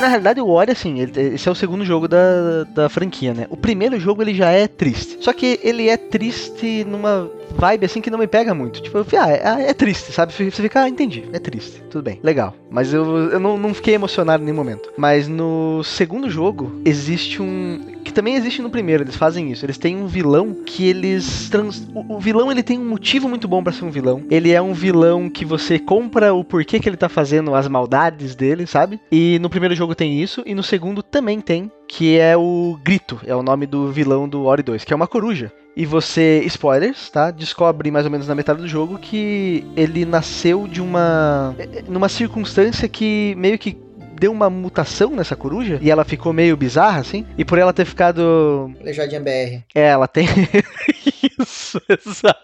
[0.00, 3.46] Na realidade, o Ori, assim, ele- esse é o segundo jogo da, da franquia, né?
[3.50, 5.18] O primeiro jogo, ele já é triste.
[5.20, 8.80] Só que ele é triste numa vibe, assim, que não me pega muito.
[8.80, 10.32] Tipo, eu falei, ah, é, é triste, sabe?
[10.32, 12.54] Você fica, ah, entendi, é triste, tudo bem, legal.
[12.70, 14.90] Mas eu, eu não, não fiquei emocionado em nenhum momento.
[14.96, 17.80] Mas no segundo jogo, existe um...
[18.04, 19.64] que também existe no primeiro, eles fazem isso.
[19.64, 21.86] Eles têm um vilão que eles trans...
[21.94, 24.22] o, o vilão ele tem um motivo muito bom pra ser um vilão.
[24.30, 28.34] Ele é um vilão que você compra o porquê que ele tá fazendo as maldades
[28.34, 29.00] dele, sabe?
[29.10, 33.20] E no primeiro jogo tem isso e no segundo também tem, que é o Grito,
[33.26, 35.52] é o nome do vilão do Ori 2, que é uma coruja.
[35.76, 37.30] E você, spoilers, tá?
[37.30, 41.54] Descobre mais ou menos na metade do jogo que ele nasceu de uma.
[41.88, 43.78] numa circunstância que meio que
[44.20, 47.24] deu uma mutação nessa coruja e ela ficou meio bizarra, assim.
[47.38, 48.70] E por ela ter ficado.
[48.78, 49.62] Aleijadinha BR.
[49.74, 50.28] É, ela tem.
[51.40, 52.40] Isso, exato.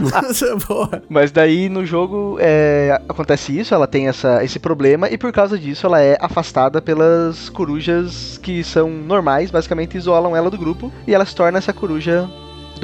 [0.00, 1.02] Nossa, boa.
[1.08, 5.56] Mas daí no jogo é, acontece isso, ela tem essa, esse problema e por causa
[5.56, 11.14] disso ela é afastada pelas corujas que são normais, basicamente isolam ela do grupo e
[11.14, 12.28] ela se torna essa coruja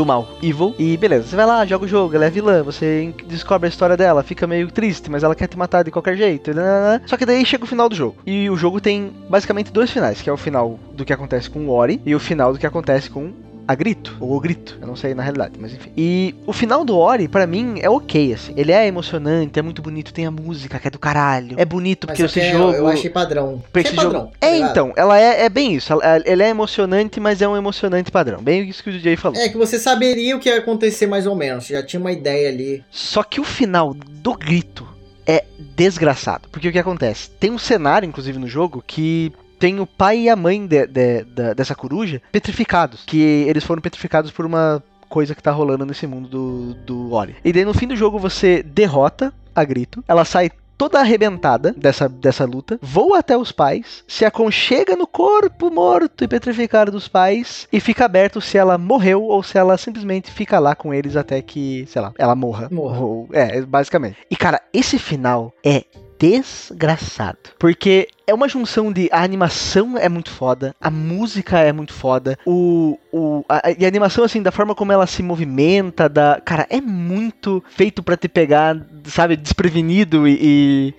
[0.01, 0.75] do mal, evil.
[0.79, 3.99] E beleza, você vai lá, joga o jogo, ela é vilã, você descobre a história
[3.99, 6.55] dela, fica meio triste, mas ela quer te matar de qualquer jeito.
[6.55, 7.03] nananã.
[7.05, 8.17] Só que daí chega o final do jogo.
[8.27, 11.61] E o jogo tem basicamente dois finais, que é o final do que acontece com
[11.67, 13.31] o Ori e o final do que acontece com
[13.71, 15.93] a grito, ou o grito, eu não sei na realidade, mas enfim.
[15.97, 18.53] E o final do Ori, pra mim, é ok, assim.
[18.57, 21.55] Ele é emocionante, é muito bonito, tem a música que é do caralho.
[21.57, 22.73] É bonito Mas porque que esse eu- jogo.
[22.75, 23.63] Eu achei padrão.
[23.75, 24.27] Esse jogo- padrão.
[24.41, 24.71] tá É, ligado?
[24.73, 25.93] então, ela é, é bem isso.
[25.93, 28.43] Ela, ele é emocionante, mas é um emocionante padrão.
[28.43, 29.39] Bem isso que o DJ falou.
[29.41, 31.67] É que você saberia o que ia acontecer mais ou menos.
[31.69, 32.83] Já tinha uma ideia ali.
[32.91, 34.85] Só que o final do grito
[35.27, 35.45] é
[35.77, 36.49] desgraçado.
[36.51, 37.31] Porque o que acontece?
[37.31, 39.33] Tem um cenário, inclusive, no jogo que.
[39.61, 43.05] Tem o pai e a mãe de- de- da- dessa coruja petrificados.
[43.07, 47.37] Que eles foram petrificados por uma coisa que tá rolando nesse mundo do, do Ori.
[47.45, 50.03] E daí no fim do jogo você derrota a Grito.
[50.09, 55.71] Ela sai toda arrebentada dessa, dessa luta, voa até os pais, se aconchega no corpo
[55.71, 60.31] morto e petrificado dos pais e fica aberto se ela morreu ou se ela simplesmente
[60.31, 62.69] fica lá com eles até que, sei lá, ela morra.
[62.73, 62.99] Morra.
[62.99, 64.17] Ou- é, basicamente.
[64.31, 65.85] E cara, esse final é
[66.21, 67.39] desgraçado.
[67.59, 72.39] Porque é uma junção de a animação é muito foda, a música é muito foda,
[72.47, 76.67] o, o a, e a animação assim da forma como ela se movimenta, da cara
[76.71, 80.39] é muito feito pra te pegar, sabe, desprevenido e,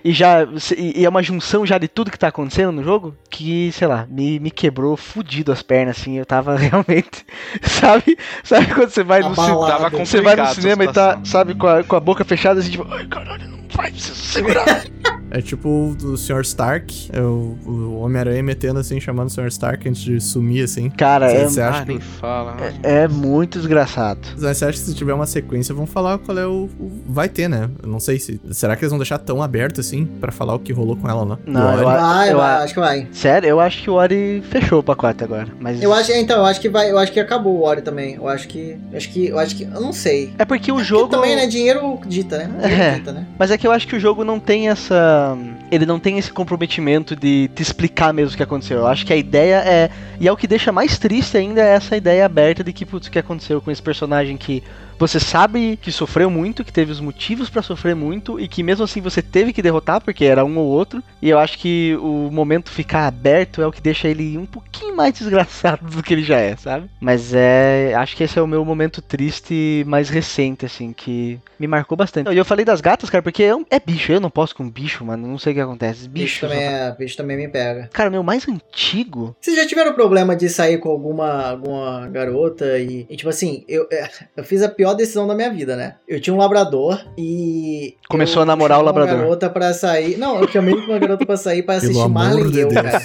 [0.04, 0.42] e, e já
[0.76, 3.86] e, e é uma junção já de tudo que tá acontecendo no jogo que sei
[3.86, 7.24] lá me, me quebrou fudido as pernas assim, eu tava realmente
[7.62, 11.82] sabe sabe quando você vai no você vai no cinema e tá, sabe, com a,
[11.82, 14.84] com a boca fechada assim, tipo, ai caralho, não vai, preciso segurar.
[15.34, 15.68] É tipo
[16.04, 16.42] o Sr.
[16.42, 19.46] Stark, é o, o Homem-Aranha metendo assim, chamando o Sr.
[19.46, 20.90] Stark antes de sumir, assim.
[20.90, 22.56] Cara, Você- é, você acha Ah, nem fala.
[22.82, 24.20] é muito desgraçado.
[24.38, 27.30] Mas você acha que se tiver uma sequência, vão falar qual é o, o- Vai
[27.30, 27.70] ter, né?
[27.82, 28.38] Eu não sei se.
[28.50, 31.20] Será que eles vão deixar tão aberto assim pra falar o que rolou com ela
[31.20, 31.38] ou não?
[31.46, 33.08] Não, Do eu a- Vai, eu vai, a- acho que vai.
[33.12, 35.48] Sério, eu acho que o Ori fechou o pacote agora.
[35.58, 38.16] Mas Eu acho, então, eu acho que vai, eu acho que acabou o Ori também.
[38.16, 40.32] Eu acho que, eu acho que, eu acho que, eu não sei.
[40.38, 41.08] é porque o Porque jogo.
[41.08, 42.50] também, né, dinheiro dita, né?
[42.60, 42.94] Dinheiro É.
[42.96, 43.26] dita, né?
[43.38, 45.21] Mas é que eu acho que o jogo não tem essa.
[45.70, 48.78] Ele não tem esse comprometimento de te explicar mesmo o que aconteceu.
[48.78, 49.90] Eu acho que a ideia é.
[50.20, 53.08] E é o que deixa mais triste ainda é essa ideia aberta de que, putz,
[53.08, 54.62] o que aconteceu com esse personagem que
[55.02, 58.84] você sabe que sofreu muito, que teve os motivos pra sofrer muito e que mesmo
[58.84, 61.02] assim você teve que derrotar porque era um ou outro.
[61.20, 64.94] E eu acho que o momento ficar aberto é o que deixa ele um pouquinho
[64.94, 66.88] mais desgraçado do que ele já é, sabe?
[67.00, 71.66] Mas é, acho que esse é o meu momento triste mais recente assim, que me
[71.66, 72.32] marcou bastante.
[72.32, 75.04] E eu falei das gatas, cara, porque é, é bicho, eu não posso com bicho,
[75.04, 76.08] mano, não sei o que acontece.
[76.08, 77.90] Bicho Bicho, também, é, bicho também me pega.
[77.92, 79.34] Cara, meu mais antigo.
[79.40, 83.88] Vocês já tiveram problema de sair com alguma, alguma garota e, e, tipo assim, eu,
[83.90, 85.96] é, eu fiz a pior decisão da minha vida, né?
[86.06, 87.96] Eu tinha um labrador e.
[88.08, 89.14] Começou a namorar o labrador.
[89.14, 90.16] Uma garota pra sair.
[90.16, 92.82] Não, eu chamei uma garota pra sair pra assistir Marley de e eu, Deus.
[92.82, 93.02] cara.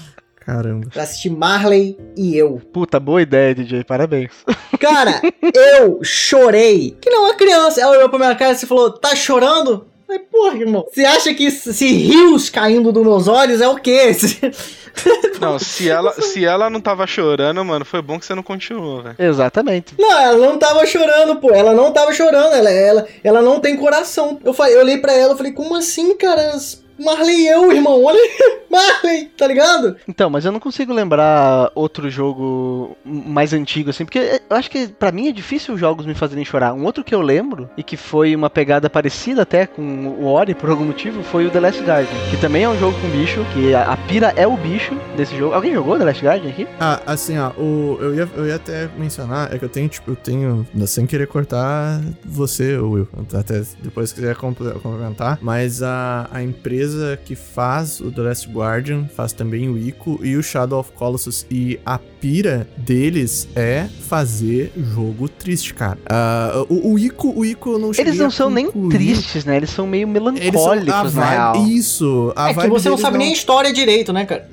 [0.40, 0.88] Caramba.
[0.92, 2.60] Pra assistir Marley e eu.
[2.72, 4.32] Puta, boa ideia, DJ, parabéns.
[4.80, 5.20] Cara,
[5.54, 6.96] eu chorei.
[7.00, 7.80] Que não, uma criança.
[7.80, 9.86] Ela olhou pra minha cara e falou: tá chorando?
[10.10, 10.86] Falei, porra, irmão.
[10.90, 14.10] Você acha que se rios caindo dos meus olhos é o quê?
[15.40, 19.02] Não, se ela, se ela não tava chorando, mano, foi bom que você não continuou,
[19.02, 19.14] velho.
[19.16, 19.94] Exatamente.
[19.96, 21.52] Não, ela não tava chorando, pô.
[21.52, 22.54] Ela não tava chorando.
[22.54, 24.40] Ela, ela, ela não tem coração.
[24.44, 26.58] Eu, falei, eu olhei pra ela e falei, como assim, cara?
[27.04, 28.02] Marley eu, irmão.
[28.04, 28.30] Olha aí.
[28.70, 29.96] Marley, tá ligado?
[30.08, 34.86] Então, mas eu não consigo lembrar outro jogo mais antigo, assim, porque eu acho que
[34.86, 36.72] pra mim é difícil os jogos me fazerem chorar.
[36.72, 39.82] Um outro que eu lembro, e que foi uma pegada parecida até com
[40.20, 42.96] o Ori, por algum motivo, foi o The Last Guardian, que também é um jogo
[43.00, 45.52] com bicho, que a, a pira é o bicho desse jogo.
[45.52, 46.68] Alguém jogou The Last Guardian aqui?
[46.78, 50.12] Ah, assim, ó, o, eu, ia, eu ia até mencionar, é que eu tenho, tipo,
[50.12, 56.28] eu tenho, sem querer cortar você, Will, até depois se quiser compl- complementar, mas a,
[56.32, 60.42] a empresa empresa que faz o The Last Guardian, faz também o Ico e o
[60.42, 61.46] Shadow of Colossus.
[61.50, 65.98] E a pira deles é fazer jogo triste, cara.
[66.08, 69.56] Ah, o, o Ico, o Ico não Eles não são nem tristes, né?
[69.56, 72.32] Eles são meio melancólicos, vibe, isso.
[72.36, 74.48] A é que você não sabe nem a história direito, né, cara?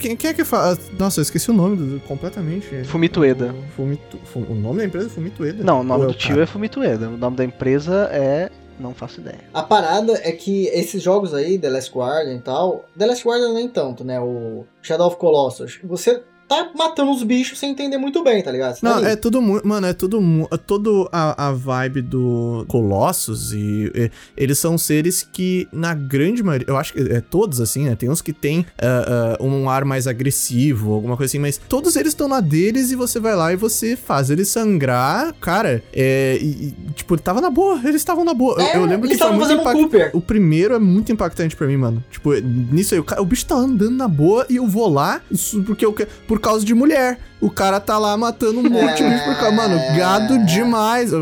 [0.00, 0.78] Quem, quem é que fala?
[0.98, 2.84] Nossa, eu esqueci o nome do, completamente.
[2.84, 3.52] Fumito Ueda.
[3.52, 5.64] O, Fumito, Fu- o nome da empresa é Fumito Ueda?
[5.64, 6.42] Não, o nome Ou do o tio cara?
[6.42, 7.08] é Fumito Ueda.
[7.08, 8.50] O nome da empresa é...
[8.82, 9.44] Não faço ideia.
[9.54, 13.52] A parada é que esses jogos aí, The Last Guardian e tal, The Last Guardian
[13.52, 14.20] nem tanto, né?
[14.20, 16.20] O Shadow of Colossus, você
[16.56, 18.74] tá matando os bichos sem entender muito bem, tá ligado?
[18.74, 19.66] Você tá Não, é tudo muito.
[19.66, 20.20] Mano, é tudo.
[20.50, 26.42] é Todo a, a vibe do Colossus e, e eles são seres que, na grande
[26.42, 26.66] maioria.
[26.68, 27.94] Eu acho que é todos assim, né?
[27.96, 31.96] Tem uns que tem ah, ah, um ar mais agressivo, alguma coisa assim, mas todos
[31.96, 35.34] eles estão na deles e você vai lá e você faz eles sangrar.
[35.40, 36.38] Cara, é.
[36.40, 37.80] E, e, tipo, tava na boa.
[37.82, 38.54] Eles estavam na boa.
[38.54, 40.10] Eu- É, eu, lembro eles que foi muito impact- Cooper.
[40.14, 42.02] O primeiro é muito impactante pra mim, mano.
[42.10, 45.20] Tipo, nisso aí, o, cara- o bicho tá andando na boa e eu vou lá
[45.66, 47.18] porque eu, que- por causa de mulher.
[47.42, 49.50] O cara tá lá matando um monte de bicho por causa.
[49.56, 51.12] Mano, gado demais.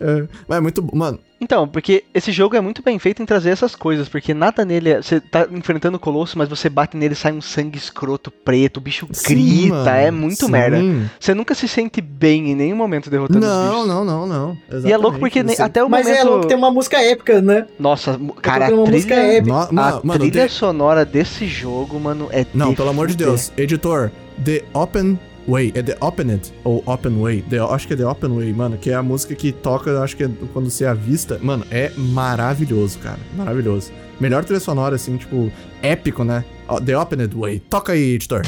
[0.00, 0.96] É, mas é muito bom.
[0.96, 4.64] Mano, Então, porque esse jogo é muito bem feito em trazer essas coisas, porque nada
[4.64, 5.02] nele é.
[5.02, 8.78] Você tá enfrentando o colosso, mas você bate nele e sai um sangue escroto preto,
[8.78, 10.50] o bicho sim, grita, mano, é muito sim.
[10.50, 10.78] merda.
[11.18, 13.86] Você nunca se sente bem em nenhum momento derrotando os Não, bichos.
[13.88, 14.58] não, não, não.
[14.86, 16.20] E é louco porque nem- você- até o Mas momento.
[16.20, 17.66] é louco, tem uma música épica, né?
[17.78, 19.68] Nossa, cara, a tocando uma música trilha, épica.
[19.72, 23.16] No- a mano, trilha de- sonora desse jogo, mano, é Não, de pelo amor de.
[23.16, 23.52] Deus.
[23.56, 24.10] Editor,
[24.44, 25.72] The Open Way.
[25.74, 27.42] É The Open It ou Open Way.
[27.42, 28.76] The- acho que é The Open Way, mano.
[28.78, 31.38] Que é a música que toca, acho que é quando você avista.
[31.42, 33.18] Mano, é maravilhoso, cara.
[33.36, 33.90] Maravilhoso.
[34.20, 35.50] Melhor trilha sonora, assim, tipo,
[35.82, 36.44] épico, né?
[36.84, 37.60] The Open It Way.
[37.70, 38.42] Toca aí, editor.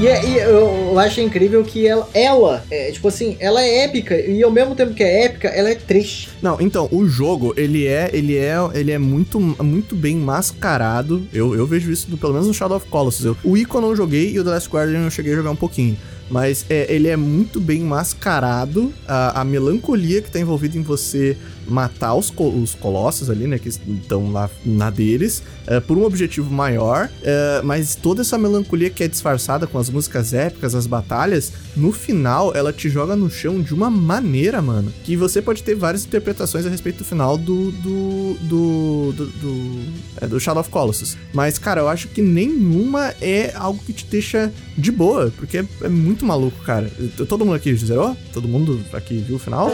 [0.00, 4.18] E, é- e eu acho incrível que ela, ela é, tipo assim, ela é épica
[4.18, 6.30] e ao mesmo tempo que é épica, ela é triste.
[6.40, 11.22] Não, então, o jogo, ele é, ele é, ele é muito, muito bem mascarado.
[11.34, 13.26] Eu, eu vejo isso, pelo menos no Shadow of Colossus.
[13.26, 15.50] Eu, o Ico eu não joguei e o The Last Guardian eu cheguei a jogar
[15.50, 15.98] um pouquinho.
[16.30, 18.94] Mas é, ele é muito bem mascarado.
[19.06, 21.36] A, a melancolia que tá envolvida em você
[21.70, 23.58] matar os, co- os colossos ali, né?
[23.58, 27.08] Que estão lá na deles, é, por um objetivo maior.
[27.22, 31.92] é, mas toda essa melancolia que é disfarçada com as músicas épicas, as batalhas, no
[31.92, 36.04] final ela te joga no chão de uma maneira, mano, que você pode ter várias
[36.04, 37.70] interpretações a respeito do final do.
[37.72, 38.34] do.
[38.42, 39.12] do.
[39.12, 39.80] do, do,
[40.20, 41.16] é, do Shadow of Colossus.
[41.32, 45.64] Mas, cara, eu acho que nenhuma é algo que te deixa de boa, porque é,
[45.82, 46.90] é muito maluco, cara.
[47.28, 48.16] Todo mundo aqui zerou?
[48.32, 49.70] Todo mundo aqui viu o final?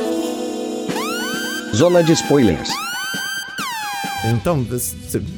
[1.77, 2.71] Zona de spoilers.
[4.35, 4.67] Então,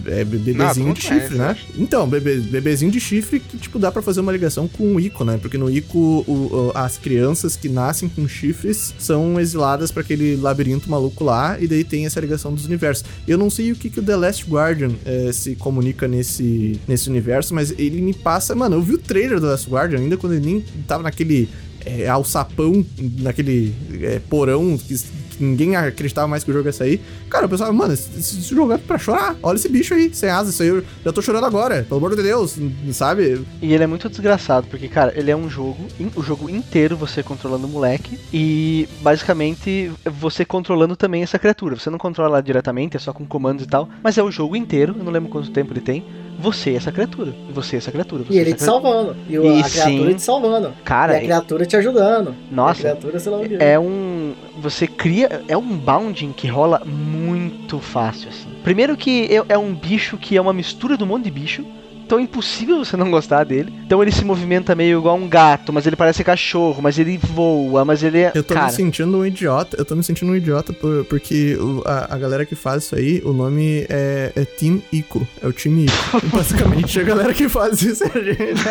[0.07, 1.49] é bebezinho de chifre, né?
[1.49, 1.67] acho.
[1.77, 5.25] Então, bebê, bebezinho de chifre que, tipo, dá pra fazer uma ligação com o Ico,
[5.25, 5.37] né?
[5.37, 10.37] Porque no Ico, o- o- as crianças que nascem com chifres são exiladas pra aquele
[10.37, 13.05] labirinto maluco lá, e daí tem essa ligação dos universos.
[13.27, 17.11] Eu não sei o que, que o The Last Guardian eh, se comunica nesse, nesse
[17.11, 18.55] universo, mas ele me passa...
[18.55, 21.47] Mano, eu vi o trailer do The Last Guardian ainda quando ele nem tava naquele
[21.85, 22.85] é, alçapão,
[23.19, 24.97] naquele é, porão que
[25.41, 27.01] ninguém acreditava mais que o jogo ia sair.
[27.29, 29.37] Cara, eu pensava, mano, esse, esse jogo é pra chorar.
[29.43, 30.51] Olha esse bicho aí, sem asa.
[30.51, 32.57] Isso aí eu já tô chorando agora, pelo amor de Deus,
[32.93, 33.45] sabe?
[33.61, 37.23] E ele é muito desgraçado, porque, cara, ele é um jogo, o jogo inteiro você
[37.23, 41.77] controlando o moleque, e basicamente você controlando também essa criatura.
[41.77, 44.57] Você não controla ela diretamente, é só com comandos e tal, mas é o jogo
[44.57, 46.05] inteiro, eu não lembro quanto tempo ele tem.
[46.39, 48.25] Você é essa criatura, você é essa criatura.
[48.31, 49.17] E ele é te salvando.
[49.29, 50.17] E, o- E a criatura sim.
[50.17, 50.73] te salvando.
[50.85, 52.29] Cara, e a criatura te ajudando.
[52.29, 53.57] A nossa, criatura, sei lá o quê.
[53.59, 54.35] é um.
[54.61, 55.43] Você cria.
[55.49, 58.49] É um bounding que rola muito fácil, assim.
[58.63, 61.65] Primeiro que é, é um bicho que é uma mistura de um monte de bicho.
[62.09, 63.71] Então é impossível você não gostar dele.
[63.85, 67.85] Então ele se movimenta meio igual um gato, mas ele parece cachorro, mas ele voa,
[67.85, 68.33] mas ele é.
[68.35, 69.77] Eu tô cara, me sentindo um idiota.
[69.79, 73.21] Eu tô me sentindo um idiota por- porque a, a galera que faz isso aí,
[73.27, 75.29] o nome é, é Team Ico.
[75.43, 76.27] É o time Ico.
[76.35, 78.63] Basicamente, a galera que faz isso é a gente.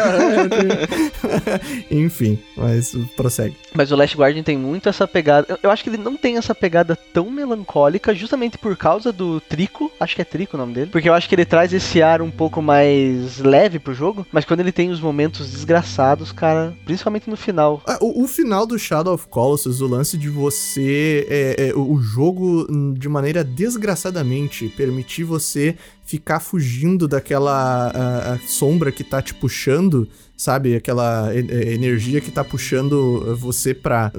[1.92, 3.56] Enfim, mas prossegue.
[3.72, 5.60] Mas o Last Guardian tem muito essa pegada.
[5.62, 9.87] Eu acho que ele não tem essa pegada tão melancólica, justamente por causa do Trico.
[10.00, 10.92] Acho que é Trico o nome dele.
[10.92, 14.26] Porque eu acho que ele traz esse ar um pouco mais leve pro jogo.
[14.32, 17.82] Mas quando ele tem os momentos desgraçados, cara, principalmente no final.
[17.86, 21.26] Ah, O, o final do Shadow of Colossus, o lance de você.
[21.30, 28.40] é, é, o jogo, hum, de maneira desgraçadamente, permitir você ficar fugindo daquela ah, ah,
[28.48, 30.08] sombra que tá te puxando.
[30.38, 30.76] Sabe?
[30.76, 34.12] Aquela energia que tá puxando você pra.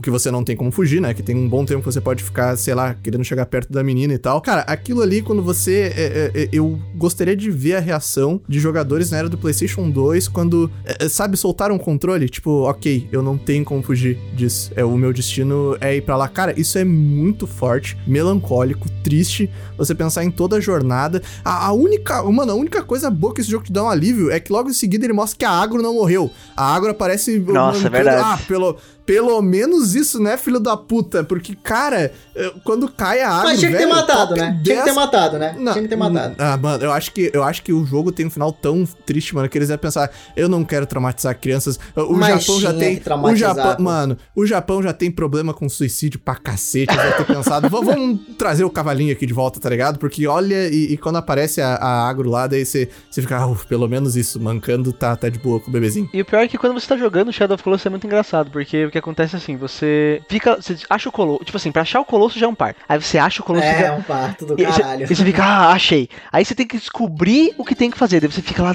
[0.00, 1.12] Que você não tem como fugir, né?
[1.12, 3.82] Que tem um bom tempo que você pode ficar, sei lá, querendo chegar perto da
[3.82, 4.40] menina e tal.
[4.40, 5.92] Cara, aquilo ali, quando você.
[5.96, 6.02] é,
[6.34, 10.28] é, é, eu gostaria de ver a reação de jogadores na era do PlayStation 2
[10.28, 12.28] quando, é, é, sabe, soltaram o controle.
[12.28, 14.70] Tipo, ok, eu não tenho como fugir disso.
[14.76, 16.28] É, o meu destino é ir pra lá.
[16.28, 19.50] Cara, isso é muito forte, melancólico, triste.
[19.76, 21.20] Você pensar em toda a jornada.
[21.44, 22.22] A, a única.
[22.22, 24.70] Mano, a única coisa boa que esse jogo te dá um alívio é que logo
[24.70, 26.30] em seguida ele mostra que a Agro não morreu.
[26.56, 27.38] A Agro aparece.
[27.38, 28.22] Nossa, é verdade.
[28.24, 28.76] Ah, pelo.
[29.06, 31.22] Pelo menos isso, né, filho da puta?
[31.22, 33.44] Porque, cara, eh, quando cai a água.
[33.44, 34.60] Mas tinha que ter matado, né?
[34.64, 35.54] Tinha que ter matado, né?
[35.58, 36.34] Não, Tinha que ter matado.
[36.38, 39.34] Ah, mano, eu acho, que, eu acho que o jogo tem um final tão triste,
[39.34, 41.78] mano, que eles iam pensar, eu não quero traumatizar crianças.
[41.94, 43.00] O Mas Japão já tem.
[43.22, 43.82] o Japão, pô.
[43.84, 46.92] mano, o Japão já tem problema com suicídio pra cacete.
[46.92, 49.98] Eles ter pensado, "Va- vamos trazer o cavalinho aqui de volta, tá ligado?
[50.00, 53.46] Porque olha, e, e quando aparece a, a agro lá, daí você, você fica, ah,
[53.46, 56.08] uf, pelo menos isso, mancando, tá, tá de boa com o bebezinho.
[56.12, 58.50] E o pior é que quando você tá jogando Shadow of Colossus é muito engraçado,
[58.50, 60.56] porque que acontece é assim, você fica.
[60.56, 61.44] Você acha o Colosso.
[61.44, 62.74] Tipo assim, pra achar o Colosso já é um par.
[62.88, 63.92] Aí você acha o Colosso É, fica.
[63.94, 65.04] um parto do E você, caralho.
[65.04, 66.08] e você fica, ah, achei.
[66.32, 68.20] Aí você tem que descobrir o que tem que fazer.
[68.20, 68.74] Daí você fica lá,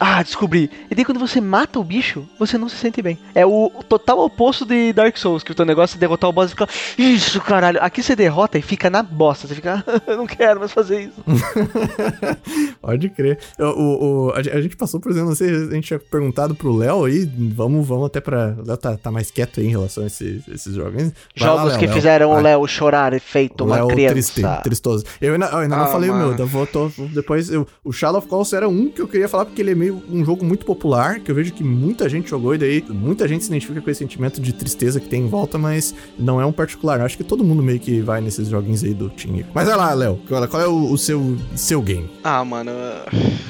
[0.00, 0.70] ah, descobri.
[0.90, 3.18] E daí quando você mata o bicho, você não se sente bem.
[3.34, 6.48] É o total oposto de Dark Souls, que o teu negócio é derrotar o boss
[6.48, 7.78] e ficar, isso, caralho.
[7.82, 9.46] Aqui você derrota e fica na bosta.
[9.46, 11.24] Você fica, eu não quero mais fazer isso.
[12.80, 13.38] Pode crer.
[13.58, 16.54] O, o- a, gen- a gente passou, por exemplo, não sei, a gente tinha perguntado
[16.54, 18.54] pro Léo aí, vamos, vamos até pra.
[18.58, 20.94] O Léo tá, tá mais quieto aí em relação a esses, esses jogos.
[20.94, 21.94] Vai lá, Jogos Léo, que Léo.
[21.94, 22.42] fizeram o Vai.
[22.44, 24.12] Léo chorar e feito uma Léo criança.
[24.14, 25.04] triste, tristoso.
[25.20, 26.24] Eu ainda, eu ainda não Ah, falei o mano.
[26.26, 29.28] meu, então vou, tô- depois eu, o Shadow of Colossus era um que eu queria
[29.28, 32.30] falar porque ele é meio um jogo muito popular, que eu vejo que muita gente
[32.30, 35.28] jogou e daí muita gente se identifica com esse sentimento de tristeza que tem em
[35.28, 36.98] volta, mas não é um particular.
[37.00, 39.44] Eu acho que todo mundo meio que vai nesses joguinhos aí do Team.
[39.54, 42.08] Mas vai lá, Léo, qual, qual é o, o seu, seu game?
[42.24, 42.70] Ah, mano,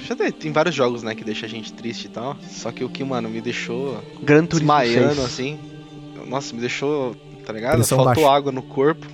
[0.07, 2.37] já tem, tem vários jogos, né, que deixa a gente triste e tal.
[2.51, 5.25] Só que o que, mano, me deixou Gran Turismo desmaiando, 6.
[5.25, 5.59] assim.
[6.29, 7.15] Nossa, me deixou,
[7.47, 7.75] tá ligado?
[7.77, 8.37] Pressão Faltou baixa.
[8.37, 9.07] água no corpo.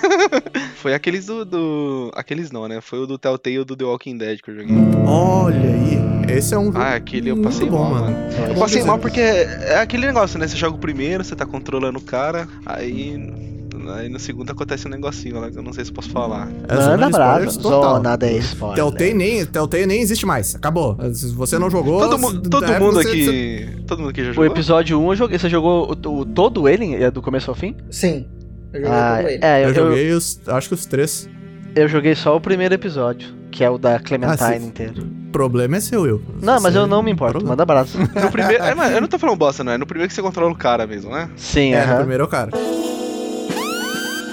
[0.76, 2.80] Foi aqueles do, do- Aqueles não, né?
[2.80, 4.74] Foi o do Telltale do The Walking Dead que eu joguei.
[5.06, 8.16] Olha aí, esse é um Ah, aquele eu passei bom, mal, mano.
[8.48, 10.46] Eu passei mal porque é aquele negócio, né?
[10.48, 13.49] Você joga o primeiro, você tá controlando o cara, aí.
[13.94, 16.48] Aí no segundo acontece um negocinho lá que eu não sei se eu posso falar.
[16.68, 17.96] É Manda spoilers total.
[17.96, 18.76] Zona de spoiler.
[18.76, 20.54] Telltale nem, Telltale nem existe mais.
[20.54, 20.96] Acabou.
[21.14, 22.00] Se você não jogou.
[22.00, 23.82] Todo, mu- se- todo é, mundo você- aqui.
[23.86, 24.46] Todo mundo aqui já O jogou.
[24.50, 25.38] episódio 1 eu joguei.
[25.38, 26.94] Você jogou o, o- todo ele?
[27.02, 27.76] É do começo ao fim?
[27.90, 28.26] Sim.
[28.72, 29.44] Eu joguei Ah, todo ele.
[29.44, 30.40] é, Eu, eu, eu, joguei os.
[30.46, 31.28] Acho que os três.
[31.74, 35.02] eu joguei só o primeiro episódio, que é o da Clementine Ah, inteiro.
[35.28, 36.20] O problema é seu, eu.
[36.42, 37.32] Não, mas Você- eu não me importo.
[37.34, 37.52] problema.
[37.52, 37.98] Manda abraço.
[37.98, 38.62] No primeiro.
[38.64, 39.72] É, mas eu não tô falando bosta, não.
[39.72, 41.28] É no primeiro que você controla o cara mesmo, né?
[41.36, 41.98] Sim, É, no aham.
[41.98, 42.50] primeiro é o cara.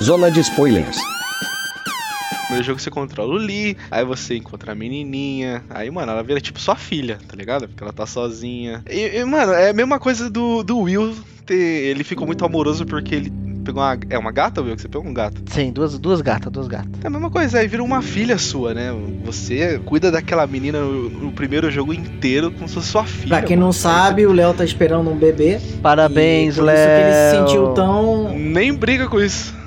[0.02, 0.98] Zona de spoilers.
[0.98, 6.24] No primeiro jogo você controla o Lee, aí você encontra a menininha, aí, mano, ela
[6.24, 7.68] vira tipo sua filha, tá ligado?
[7.68, 8.84] Porque ela tá sozinha.
[8.90, 11.14] E, e, mano, é a mesma coisa do, do Will
[11.46, 11.56] ter.
[11.56, 13.34] Ele ficou muito amoroso porque ele
[13.66, 13.98] pegou uma.
[14.10, 14.76] É uma gata, Will?
[14.76, 15.42] Que você pegou um gato?
[15.52, 16.92] Sim, duas, duas gatas, duas gatas.
[17.04, 18.94] É a mesma coisa, aí vira uma filha sua, né?
[19.26, 23.30] Você cuida daquela menina no, no primeiro jogo inteiro como se fosse sua filha.
[23.30, 23.68] Pra quem mano.
[23.68, 25.60] não sabe, o Léo tá esperando um bebê.
[25.82, 26.76] Parabéns, e por Léo.
[26.78, 28.38] isso que ele se sentiu tão.
[28.38, 29.58] Nem briga com isso.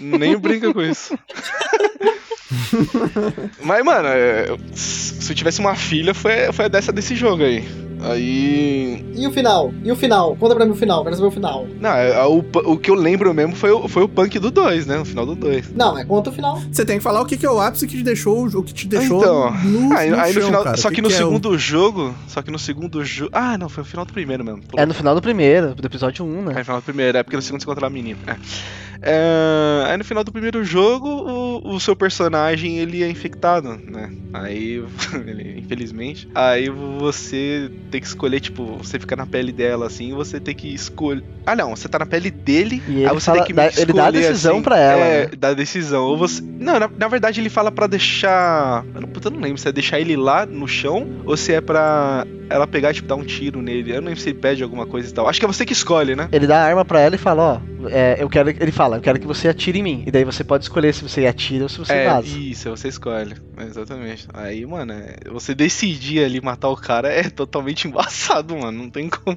[0.00, 1.18] Nem brinca com isso.
[3.62, 7.66] Mas, mano, é, se eu tivesse uma filha, foi, foi dessa desse jogo aí.
[8.02, 9.04] Aí.
[9.14, 9.72] E o final?
[9.84, 10.34] E o final?
[10.36, 11.66] Conta pra mim o final, quero saber o final.
[11.78, 14.50] Não, é, o, pu- o que eu lembro mesmo foi, o- foi o punk do
[14.50, 14.98] 2, né?
[14.98, 15.72] O final do 2.
[15.74, 16.58] Não, mas conta o final.
[16.72, 18.72] Você tem que falar o que, que é o ápice que te deixou, o que
[18.72, 20.64] te deixou Então, no, Aí, no aí no chão, final.
[20.64, 20.76] cara.
[20.78, 22.14] Só O que, no é o- segundo jogo.
[22.26, 23.30] Só que no segundo jogo.
[23.34, 24.62] Ah, não, foi o final do primeiro mesmo.
[24.78, 26.54] É no final do primeiro, do episódio 1, É né?
[26.58, 28.18] no final do primeiro, é porque no segundo você controla a menina.
[28.26, 28.36] É.
[29.02, 34.10] É, aí no final do primeiro jogo, o, o seu personagem ele é infectado, né?
[34.32, 34.82] Aí,
[35.26, 40.38] ele- infelizmente, aí você tem que escolher, tipo, você fica na pele dela assim, você
[40.38, 41.24] tem que escolher.
[41.46, 43.80] Ah, não, você tá na pele dele, E aí você fala, tem que dá- que
[43.80, 45.30] ele dá a escolher, decisão assim, pra ela, É, né?
[45.36, 46.04] dá a decisão.
[46.04, 46.42] Ou você.
[46.42, 48.84] Não, na, na verdade ele fala pra deixar.
[48.94, 51.52] Eu não, puta, eu não lembro se é deixar ele lá no chão ou se
[51.52, 53.90] é pra ela pegar e tipo, dar um tiro nele.
[53.92, 55.28] Eu não lembro se ele pede alguma coisa e tal.
[55.28, 56.28] Acho que é você que escolhe, né?
[56.32, 58.50] Ele dá a arma pra ela e fala, ó, é, eu quero.
[58.50, 60.02] Ele fala, eu quero que você atire em mim.
[60.06, 62.26] E daí você pode escolher se você atira ou se você é, vaza.
[62.26, 63.34] isso, você escolhe.
[63.56, 64.26] É, Exatamente.
[64.34, 68.82] Aí, mano, é- você decidir ali matar o cara é totalmente embaçado, mano.
[68.82, 69.36] Não tem como.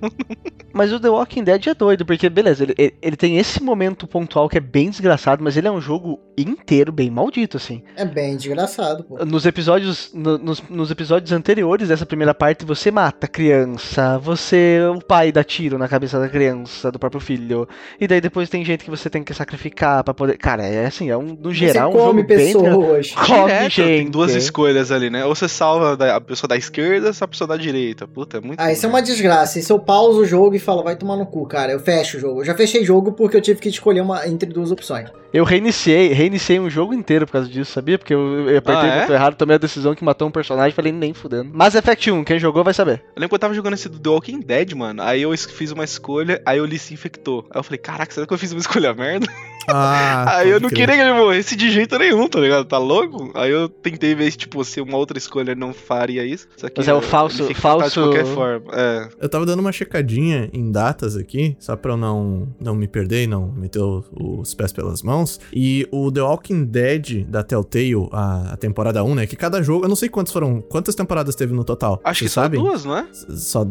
[0.73, 4.07] Mas o The Walking Dead é doido, porque, beleza, ele, ele, ele tem esse momento
[4.07, 7.83] pontual que é bem desgraçado, mas ele é um jogo inteiro bem maldito, assim.
[7.95, 9.23] É bem desgraçado, pô.
[9.23, 14.79] Nos episódios, no- nos, nos episódios anteriores dessa primeira parte, você mata a criança, você.
[14.95, 17.67] O pai dá tiro na cabeça da criança, do próprio filho.
[17.99, 20.37] E daí depois tem gente que você tem que sacrificar pra poder.
[20.37, 21.37] Cara, é assim, é um.
[21.39, 22.37] No geral, você um come jogo bem.
[22.37, 23.11] pessoas.
[23.15, 23.75] Come Direto, gente.
[24.03, 25.25] Tem duas escolhas ali, né?
[25.25, 28.07] Ou você salva da- a pessoa da esquerda ou a pessoa da direita.
[28.07, 28.59] Puta, é muito.
[28.59, 29.59] Ah, isso é uma desgraça.
[29.59, 31.71] Isso eu pauso o jogo e falo, vai tomar no cu, cara.
[31.71, 32.41] Eu fecho o jogo.
[32.41, 35.09] Eu já fechei jogo porque eu tive que escolher uma entre duas opções.
[35.33, 37.97] Eu reiniciei, reiniciei um jogo inteiro por causa disso, sabia?
[37.97, 39.01] Porque eu, eu apertei Ah, o é?
[39.01, 41.49] botão errado, tomei a decisão que matou um personagem e falei, nem fudendo.
[41.51, 42.92] Mass Effect 1, quem jogou vai saber.
[42.93, 45.01] Eu lembro que eu tava jogando esse do The Walking Dead, mano.
[45.01, 47.45] Aí eu fiz uma escolha, aí o Lee se infectou.
[47.49, 49.27] Aí eu falei, caraca, será que eu fiz uma escolha merda?
[49.67, 52.65] Ah, aí eu não queria que ele morresse de jeito nenhum, tá ligado?
[52.65, 53.31] Tá louco?
[53.35, 56.47] Aí eu tentei ver, tipo, se uma outra escolha não faria isso.
[56.57, 58.65] Só que Mas é o falso- falso- De qualquer forma.
[58.73, 59.09] É.
[59.21, 63.23] Eu tava dando uma checadinha em datas aqui, só pra eu não, não me perder
[63.23, 65.39] e não meter os pés pelas mãos.
[65.53, 69.27] E o The Walking Dead da Telltale, a, a temporada 1, né?
[69.27, 71.99] Que cada jogo, eu não sei quantas foram, quantas temporadas teve no total.
[72.03, 72.59] Acho que só sabem?
[72.61, 73.07] duas, não é?
[73.13, 73.65] Só,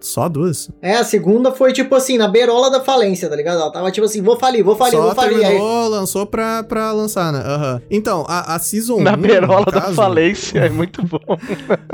[0.00, 0.70] só duas?
[0.80, 3.60] É, a segunda foi tipo assim, na beirola da falência, tá ligado?
[3.60, 5.38] Ela tava tipo assim, vou falir, vou falir, Só vou falir.
[5.38, 7.40] Aí, terminou, lançou pra, pra lançar, né?
[7.40, 7.82] Aham.
[7.90, 11.18] Então, a, a Season 1, Na berola no da caso, falência, é muito bom.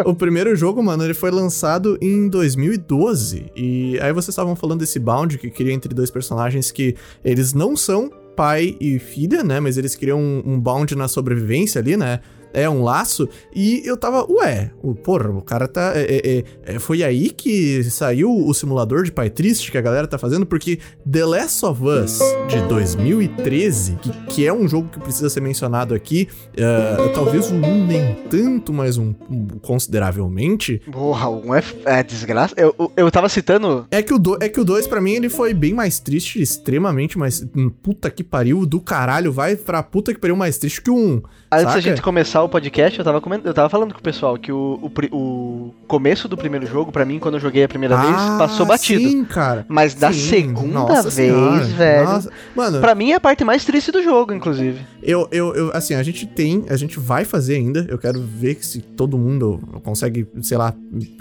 [0.05, 3.53] O primeiro jogo, mano, ele foi lançado em 2012.
[3.57, 7.77] E aí vocês estavam falando desse bound que cria entre dois personagens que eles não
[7.77, 9.61] são pai e filha, né?
[9.61, 12.21] Mas eles criam um, um bound na sobrevivência ali, né?
[12.55, 13.29] É um laço.
[13.55, 15.93] E eu tava, ué, o, porra, o cara tá.
[15.95, 20.07] é, é, é, foi aí que saiu o simulador de pai triste que a galera
[20.07, 20.79] tá fazendo, porque
[21.11, 25.95] The Last of Us de 2013, que, que é um jogo que precisa ser mencionado
[25.95, 30.81] aqui, é, talvez 1 nem tanto, mas um, um consideravelmente.
[30.91, 32.55] Porra, um é, é desgraça.
[32.57, 33.87] Eu, eu, eu tava citando.
[33.91, 36.41] É que o 2, é que o dois para mim ele foi bem mais triste,
[36.41, 40.81] extremamente mais hum, puta que pariu do caralho, vai pra puta que pariu mais triste
[40.81, 40.99] que o 1.
[40.99, 41.81] Um, Antes da saca?
[41.81, 43.41] gente começar o podcast, eu tava, coment...
[43.45, 46.91] eu tava falando com o pessoal que o, o, pri- o começo do primeiro jogo,
[46.93, 49.05] pra mim, quando eu joguei a primeira vez, passou batido.
[49.05, 49.65] Ah, Sim, cara.
[49.69, 52.05] Mas da Sim, segunda nossa vez, senhora, velho.
[52.09, 52.31] nossa.
[52.55, 54.81] Mano, Pra mim é a parte mais triste do jogo, inclusive.
[55.03, 57.87] eu, eu, eu, assim, a gente tem, a gente vai fazer ainda.
[57.89, 60.73] Eu quero ver se todo mundo consegue, sei lá,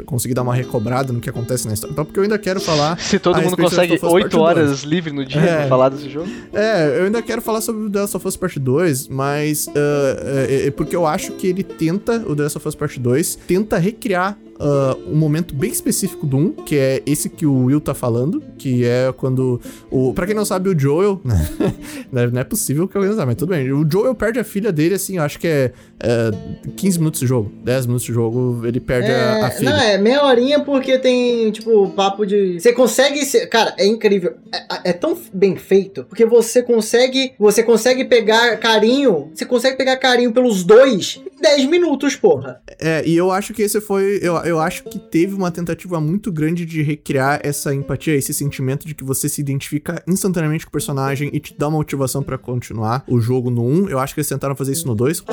[0.05, 1.91] conseguir dar uma recobrada no que acontece na história.
[1.93, 2.99] Então, porque eu ainda quero falar.
[2.99, 5.57] Se todo mundo consegue Last of Us 8 Part horas livre no dia É.
[5.59, 6.27] pra falar desse jogo.
[6.53, 10.45] É, eu ainda quero falar sobre o The Last of Us Part 2, mas ah,
[10.49, 13.39] é, é porque eu acho que ele tenta, o The Last of Us Part 2,
[13.47, 17.81] tenta recriar ah, um momento bem específico do 1, que é esse que o Will
[17.81, 19.59] tá falando, que é quando
[19.91, 20.13] o...
[20.13, 21.19] Pra quem não sabe, o Joel...
[22.11, 23.71] né, não é possível que alguém não saiba, mas tudo bem.
[23.71, 26.31] O Joel perde a filha dele, assim, eu acho que é, é
[26.75, 29.69] 15 minutos de jogo, 10 minutos de jogo, ele perde a, a É, filha.
[29.71, 32.59] não, é meia horinha porque tem, tipo, papo de.
[32.59, 33.25] Você consegue.
[33.25, 34.33] ser- Cara, é incrível.
[34.53, 37.33] É, é tão bem feito porque você consegue.
[37.39, 39.29] Você consegue pegar carinho.
[39.33, 42.61] Você consegue pegar carinho pelos dois em 10 minutos, porra.
[42.79, 44.19] É, e eu acho que esse foi.
[44.21, 48.87] Eu, eu acho que teve uma tentativa muito grande de recriar essa empatia, esse sentimento
[48.87, 52.37] de que você se identifica instantaneamente com o personagem e te dá uma motivação pra
[52.37, 53.89] continuar o jogo no 1.
[53.89, 55.23] Eu acho que eles tentaram fazer isso no 2,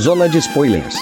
[0.00, 0.94] Zona de spoilers.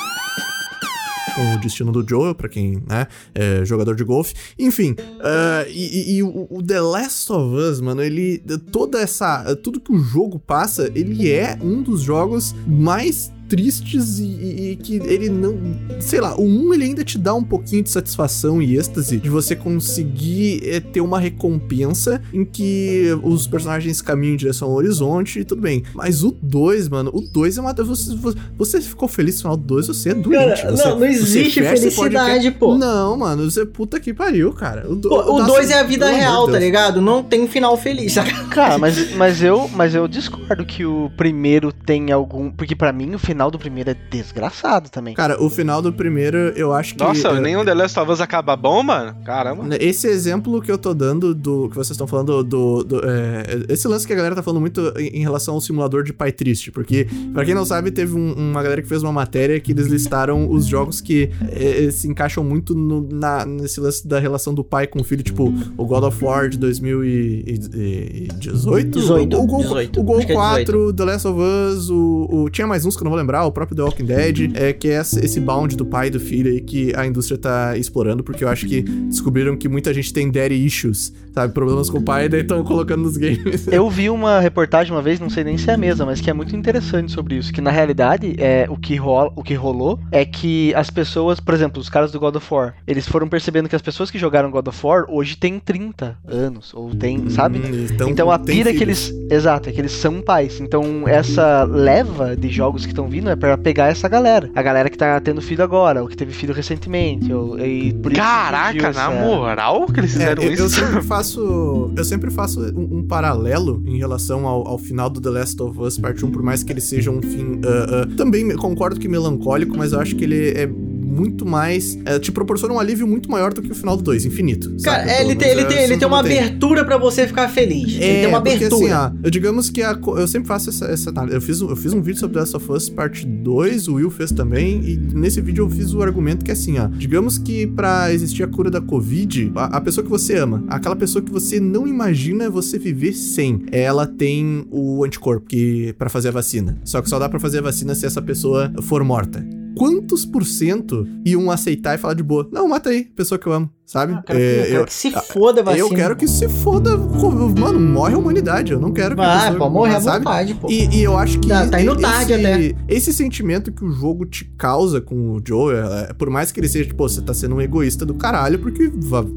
[1.34, 4.34] com o destino do Joel, pra quem, né, é jogador de golfe.
[4.58, 8.38] Enfim, ah, e, e- e o, o The Last of Us, mano, ele.
[8.72, 9.54] Toda essa.
[9.62, 14.76] Tudo que o jogo passa, ele é um dos jogos mais tristes e, e- e
[14.76, 15.58] que ele não.
[16.00, 19.28] Sei lá, o 1 ele ainda te dá um pouquinho de satisfação e êxtase de
[19.28, 25.40] você conseguir é, ter uma recompensa em que os personagens caminham em direção ao horizonte
[25.40, 25.82] e tudo bem.
[25.94, 27.74] Mas o 2, mano, o 2 é uma.
[27.74, 28.16] Você,
[28.56, 30.62] você ficou feliz no final do 2, você é doente.
[30.62, 32.78] Cara, você- não, não você existe fecha felicidade, pô.
[32.78, 34.88] Não, mano, você puta que pariu, cara.
[34.90, 37.00] O Pô, o nossa, 2 é a vida real, tá ligado?
[37.00, 38.14] Não tem final feliz?
[38.50, 42.50] Cara, mas, mas, eu, mas eu discordo que o primeiro tem algum.
[42.50, 45.14] Porque pra mim o final do primeiro é desgraçado também.
[45.14, 47.00] Cara, o final do primeiro, eu acho que.
[47.04, 49.14] Nossa, é, nenhum The Last of Us acaba bom, mano?
[49.24, 49.68] Caramba.
[49.80, 53.86] Esse exemplo que eu tô dando do que vocês estão falando do, do- é, esse
[53.86, 57.06] lance que a galera tá falando muito em, relação ao simulador de pai triste, porque
[57.32, 60.50] pra quem não sabe teve um- uma galera que fez uma matéria que eles listaram
[60.50, 64.88] os jogos que é, se encaixam muito no- na, nesse lance da relação do pai
[64.88, 70.02] com o filho, tipo o God of War de 2018, 18, o, Gol, 18, o
[70.02, 73.02] Gol acho que é 4, The Last of Us, o, o- tinha mais uns que
[73.02, 75.86] eu não vou lembrar, o próprio The Walking Dead, é que é esse bound do
[75.86, 79.56] pai e do filho aí que a indústria tá explorando, porque eu acho que descobriram
[79.56, 81.52] que muita gente tem daddy issues, sabe?
[81.54, 83.66] Problemas com o pai, e daí estão colocando nos games.
[83.68, 86.30] Eu vi uma reportagem uma vez, não sei nem se é a mesma, mas que
[86.30, 87.52] é muito interessante sobre isso.
[87.52, 91.54] Que na realidade, é, o, que rola, o que rolou é que as pessoas, por
[91.54, 94.50] exemplo, os caras do God of War, eles foram percebendo que as pessoas que jogaram
[94.50, 97.58] God of War hoje têm 30 anos, ou tem, sabe?
[97.58, 99.12] Hum, Então a pira é que eles.
[99.30, 100.60] Exato, é que eles são pais.
[100.60, 104.50] Então essa leva de jogos que estão vindo vindo é pra pegar essa galera.
[104.54, 107.32] A galera que tá tendo filho agora, ou que teve filho recentemente.
[107.32, 110.62] Ou, e por isso surgiu Caraca, essa- na moral que eles É, fizeram eu, isso?
[110.62, 111.92] eu sempre faço.
[111.96, 115.78] Eu sempre faço um, um paralelo em relação ao, ao final do The Last of
[115.80, 117.60] Us Part 1, por mais que ele seja um fim.
[117.64, 120.68] ah, ah, também concordo que melancólico, mas eu acho que ele é
[121.10, 121.98] muito mais.
[122.04, 124.74] é, te proporciona um alívio muito maior do que o final do 2, infinito.
[124.82, 125.10] Cara, saca?
[125.10, 127.94] é, ele, tem, ele, é tem, ele tem uma abertura pra você ficar feliz.
[127.94, 128.84] ele tem uma porque, abertura.
[129.06, 131.34] Assim, ó, eu digamos que a eu sempre faço essa, essa análise.
[131.34, 133.94] Eu fiz, um- eu fiz um vídeo sobre The Last of Us parte 2, o
[133.94, 136.86] Will fez também, e nesse vídeo eu fiz o argumento que é assim, ó.
[136.88, 140.96] Digamos que pra existir a cura da Covid, a, a pessoa que você ama, aquela
[140.96, 146.28] pessoa que você não imagina você viver sem, ela tem o anticorpo que para fazer
[146.28, 146.78] a vacina.
[146.84, 149.44] Só que só dá pra fazer a vacina se essa pessoa for morta.
[149.76, 152.48] Quantos por cento iam aceitar e falar de boa?
[152.52, 154.12] Não, mata aí, pessoa que eu amo, sabe?
[154.14, 155.84] Ah, cara, É, eu, quero eu- que se foda a vacina.
[155.84, 156.96] eu quero que se foda.
[156.96, 158.72] Mano, morre a humanidade.
[158.72, 160.24] Eu não quero que a pessoa- pô, morrer à sabe?
[160.24, 160.70] vontade, pô.
[160.70, 161.48] E, e eu acho que.
[161.48, 162.74] Tá- tá indo tarde esse, até.
[162.88, 166.68] Esse sentimento que o jogo te causa com o Joe, é, por mais que ele
[166.68, 168.90] seja, tipo, você tá sendo um egoísta do caralho, porque,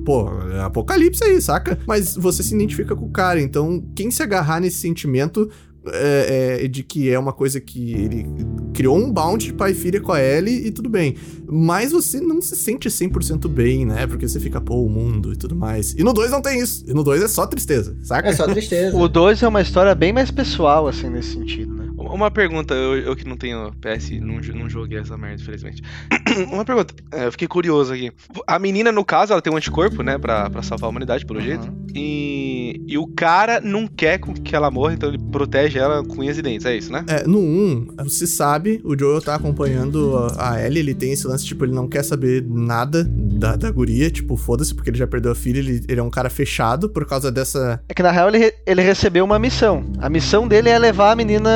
[0.05, 1.77] pô, é apocalipse aí, saca?
[1.87, 3.39] Mas você se identifica com o cara.
[3.41, 5.49] Então, quem se agarrar nesse sentimento.
[5.87, 8.25] É, é, de que é uma coisa que ele
[8.73, 11.15] criou um bound de pai e filha com a Ellie e tudo bem.
[11.45, 14.07] Mas você não se sente 100% bem, né?
[14.07, 15.93] Porque você fica, pô, o mundo e tudo mais.
[15.93, 16.85] E no 2 não tem isso.
[16.87, 18.29] E no 2 é só tristeza, saca?
[18.29, 18.95] É só tristeza.
[19.03, 21.83] O 2 é uma história bem mais pessoal, assim, nesse sentido, né?
[21.97, 25.81] Uma pergunta, eu, eu que não tenho PS, não, não joguei essa merda, infelizmente.
[26.51, 28.11] Uma pergunta, é, eu fiquei curioso aqui.
[28.45, 31.41] A menina, no caso, ela tem um anticorpo, né, pra, pra salvar a humanidade, pelo
[31.41, 31.71] jeito.
[31.93, 32.52] E,
[32.87, 36.37] e o cara não quer com que ela morra, então ele protege ela com unhas
[36.37, 37.03] e dentes, é isso, né?
[37.07, 41.45] É, no 1, se sabe, o Joel tá acompanhando a Ellie, ele tem esse lance,
[41.45, 45.31] tipo, ele não quer saber nada da, da guria, tipo, foda-se, porque ele já perdeu
[45.31, 47.81] a filha, ele, ele é um cara fechado por causa dessa...
[47.89, 49.83] É que na real ele, re- ele recebeu uma missão.
[49.99, 51.49] A missão dele é levar a menina.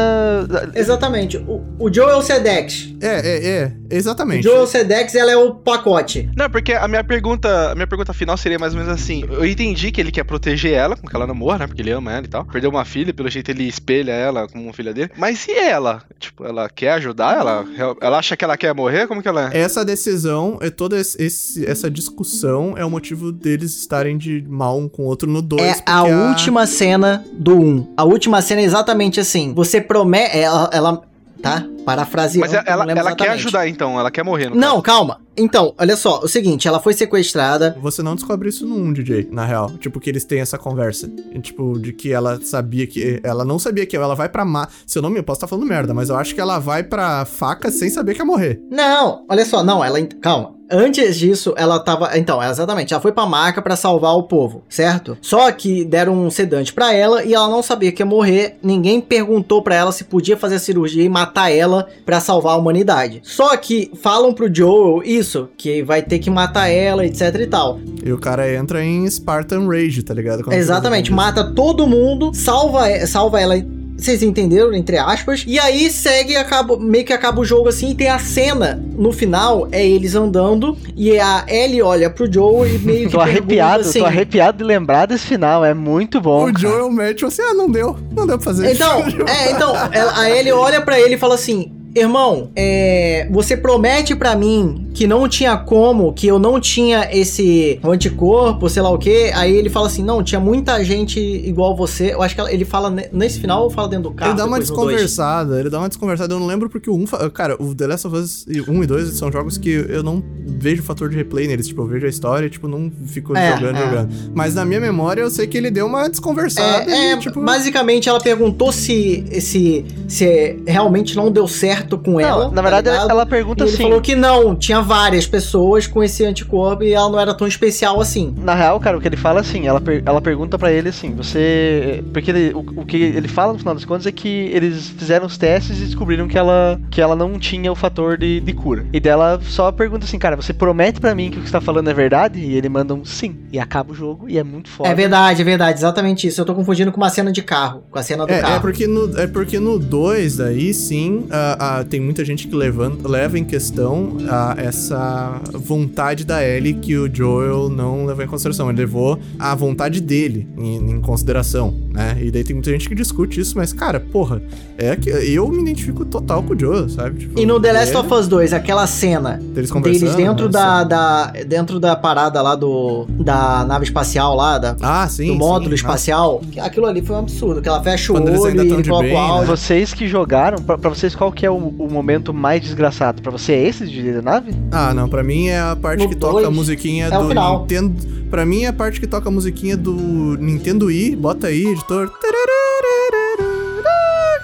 [0.73, 1.37] Exatamente.
[1.37, 2.93] O, o Joe é o Sedex.
[3.01, 4.47] É, é, é, O exatamente.
[4.47, 6.29] É o Sedex ela é o pacote.
[6.35, 9.23] Não, porque a minha pergunta, a minha pergunta final seria mais ou menos assim.
[9.29, 11.67] Eu entendi que ele quer proteger ela, com que ela não morra, né?
[11.67, 12.45] Porque ele ama ela e tal.
[12.45, 15.09] Perdeu uma filha, pelo jeito ele espelha ela como filha dele.
[15.17, 16.03] Mas e ela?
[16.19, 17.37] Tipo, ela quer ajudar?
[17.37, 17.65] Ela,
[18.01, 19.07] ela acha que ela quer morrer?
[19.07, 19.57] Como que ela é?
[19.57, 24.87] Essa decisão, é toda esse- essa discussão é o motivo deles estarem de mal um
[24.89, 25.61] com o outro no 2.
[25.61, 27.93] É a última cena do 1.
[27.97, 29.53] A última cena é exatamente assim.
[29.53, 30.37] Você promete.
[30.37, 30.69] Ela.
[30.73, 31.01] ela
[31.41, 31.65] tá?
[31.87, 32.51] Parafraseando.
[32.51, 34.49] Mas ela, não ela, ela quer ajudar então, ela quer morrer.
[34.49, 35.21] no Não, calma.
[35.37, 36.19] Então, olha só.
[36.19, 37.77] O seguinte, ela foi sequestrada.
[37.81, 39.71] Você não descobre isso no 1, DJ, na real.
[39.77, 41.09] Tipo, que eles têm essa conversa.
[41.41, 43.21] Tipo, de que ela sabia que.
[43.23, 44.67] Ela não sabia que ela vai pra má.
[44.85, 46.83] Se eu não me eu posso estar falando merda, mas eu acho que ela vai
[46.83, 48.59] pra faca sem saber que ia morrer.
[48.69, 49.63] Não, olha só.
[49.63, 50.01] Não, ela.
[50.21, 50.57] Calma.
[50.69, 52.17] Antes disso, ela tava.
[52.17, 52.93] Então, exatamente.
[52.93, 55.17] Ela foi pra maca pra salvar o povo, certo?
[55.21, 58.57] Só que deram um sedante pra ela e ela não sabia que ia morrer.
[58.61, 62.57] Ninguém perguntou pra ela se podia fazer a cirurgia e matar ela pra salvar a
[62.57, 63.21] humanidade.
[63.23, 67.79] Só que falam pro Joel isso, que vai ter que matar ela, etc e tal.
[68.03, 70.43] E o cara entra em Spartan Rage, tá ligado?
[70.43, 73.76] Quando Exatamente, mata todo mundo, salva, salva ela.
[73.97, 75.43] Vocês entenderam, entre aspas.
[75.47, 77.91] E aí segue, acaba, meio que acaba o jogo assim.
[77.91, 80.77] E tem a cena no final: é eles andando.
[80.95, 83.13] E a Ellie olha pro Joe e meio que.
[83.17, 85.65] Tô arrepiado, assim, tô arrepiado de lembrar desse final.
[85.65, 86.43] É muito bom.
[86.43, 86.59] O cara.
[86.59, 87.97] Joel mete assim, ah, não deu.
[88.15, 89.21] Não deu pra fazer Então, isso.
[89.27, 89.73] é, então,
[90.15, 95.05] a Ellie olha pra ele e fala assim: Irmão, é, você promete pra mim que
[95.07, 99.31] não tinha como, que eu não tinha esse anticorpo, sei lá o que.
[99.35, 102.13] Aí ele fala assim: Não, tinha muita gente igual você.
[102.13, 104.31] Eu acho que ele fala ne- nesse final ou fala dentro do carro.
[104.31, 106.33] Ele dá uma desconversada, ele dá uma desconversada.
[106.33, 107.07] Eu não lembro porque o 1.
[107.07, 110.23] fa- Cara, o The Last of Us 1 e 2 são jogos que eu não
[110.45, 111.67] vejo fator de replay neles.
[111.67, 113.85] Tipo, eu vejo a história e, tipo, não fico É, jogando, é.
[113.85, 114.09] jogando.
[114.33, 117.41] Mas na minha memória eu sei que ele deu uma desconversada É, e, é, tipo.
[117.41, 122.45] basicamente ela perguntou se, se, se realmente não deu certo com ela.
[122.45, 123.11] Não, na tá verdade, ligado?
[123.11, 123.83] ela E pergunta ele assim.
[123.83, 128.01] falou que não, tinha várias pessoas com esse anticorpo e ela não era tão especial
[128.01, 128.33] assim.
[128.35, 131.13] Na real, cara, o que ele fala assim, ela, per- ela pergunta pra ele assim,
[131.13, 132.03] você.
[132.11, 135.27] Porque ele- o, o que ele fala no final das contas é que eles fizeram
[135.27, 138.85] os testes e descobriram que ela, que ela não tinha o fator de, de cura.
[138.91, 141.61] E dela só pergunta assim, cara, você promete pra mim que o que você tá
[141.61, 142.39] falando é verdade?
[142.39, 143.35] E ele manda um sim.
[143.51, 144.89] E acaba o jogo e é muito foda.
[144.89, 146.41] É verdade, é verdade, exatamente isso.
[146.41, 148.55] Eu tô confundindo com uma cena de carro, com a cena do É, carro.
[148.55, 152.55] é porque no, é porque no 2 aí sim, ah, ah, tem muita gente que
[152.55, 158.27] levanta, leva em questão ah, essa vontade da Ellie que o Joel não levou em
[158.27, 158.69] consideração.
[158.69, 162.17] Ele levou a vontade dele em, em consideração, né?
[162.21, 164.41] E daí tem muita gente que discute isso, mas, cara, porra,
[164.77, 167.19] é que eu me identifico total com o Joel, sabe?
[167.19, 170.49] Tipo, E no The Last é- of Us 2, aquela cena Deles conversando, deles dentro
[170.49, 175.27] da, da dentro da parada lá do da nave espacial lá, da, Ah, sim.
[175.27, 178.41] do módulo sim, espacial, aquilo ali foi um absurdo, que ela fecha o Quando eles
[178.41, 179.19] olho e ele coloca bem, o né?
[179.19, 179.47] áudio.
[179.47, 183.21] Vocês que jogaram, pra, pra vocês qual que é o, o momento mais desgraçado?
[183.21, 184.51] Pra você é esse de nave?
[184.71, 187.27] Ah, não, pra mim é a parte No que toca a dois, musiquinha é do
[187.27, 187.61] final.
[187.61, 188.17] Nintendo.
[188.29, 189.93] Pra mim é a parte que toca a musiquinha do
[190.37, 192.11] Nintendo Wii, bota aí, editor.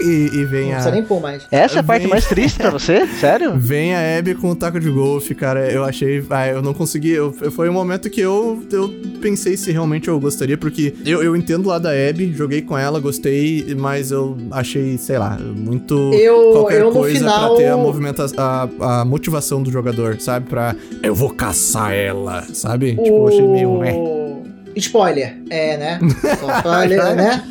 [0.04, 0.74] E, e vem Não a.
[0.76, 1.48] precisa nem pôr mais.
[1.52, 3.08] Essa é a parte Vem- mais triste pra você?
[3.20, 3.54] Sério?
[3.58, 5.72] Vem a Abby com o taco de golfe, cara.
[5.72, 6.24] Eu achei.
[6.30, 7.12] Ah, eu não consegui.
[7.12, 8.90] eu- foi um momento que eu, eu
[9.22, 13.00] pensei se realmente eu gostaria, porque eu, eu entendo lá da Abby, joguei com ela,
[13.00, 16.12] gostei, mas eu achei, sei lá, muito.
[16.14, 17.50] Eu, qualquer eu no coisa final.
[17.56, 18.70] pra ter a, movimenta a,
[19.02, 20.48] a motivação do jogador, sabe?
[20.50, 20.76] Pra.
[21.02, 22.92] Eu vou caçar ela, sabe?
[22.96, 23.70] Tipo, eu achei meio.
[23.70, 24.44] O...
[24.76, 26.00] Spoiler, é, né?
[26.40, 26.86] Só pra,
[27.16, 27.44] né?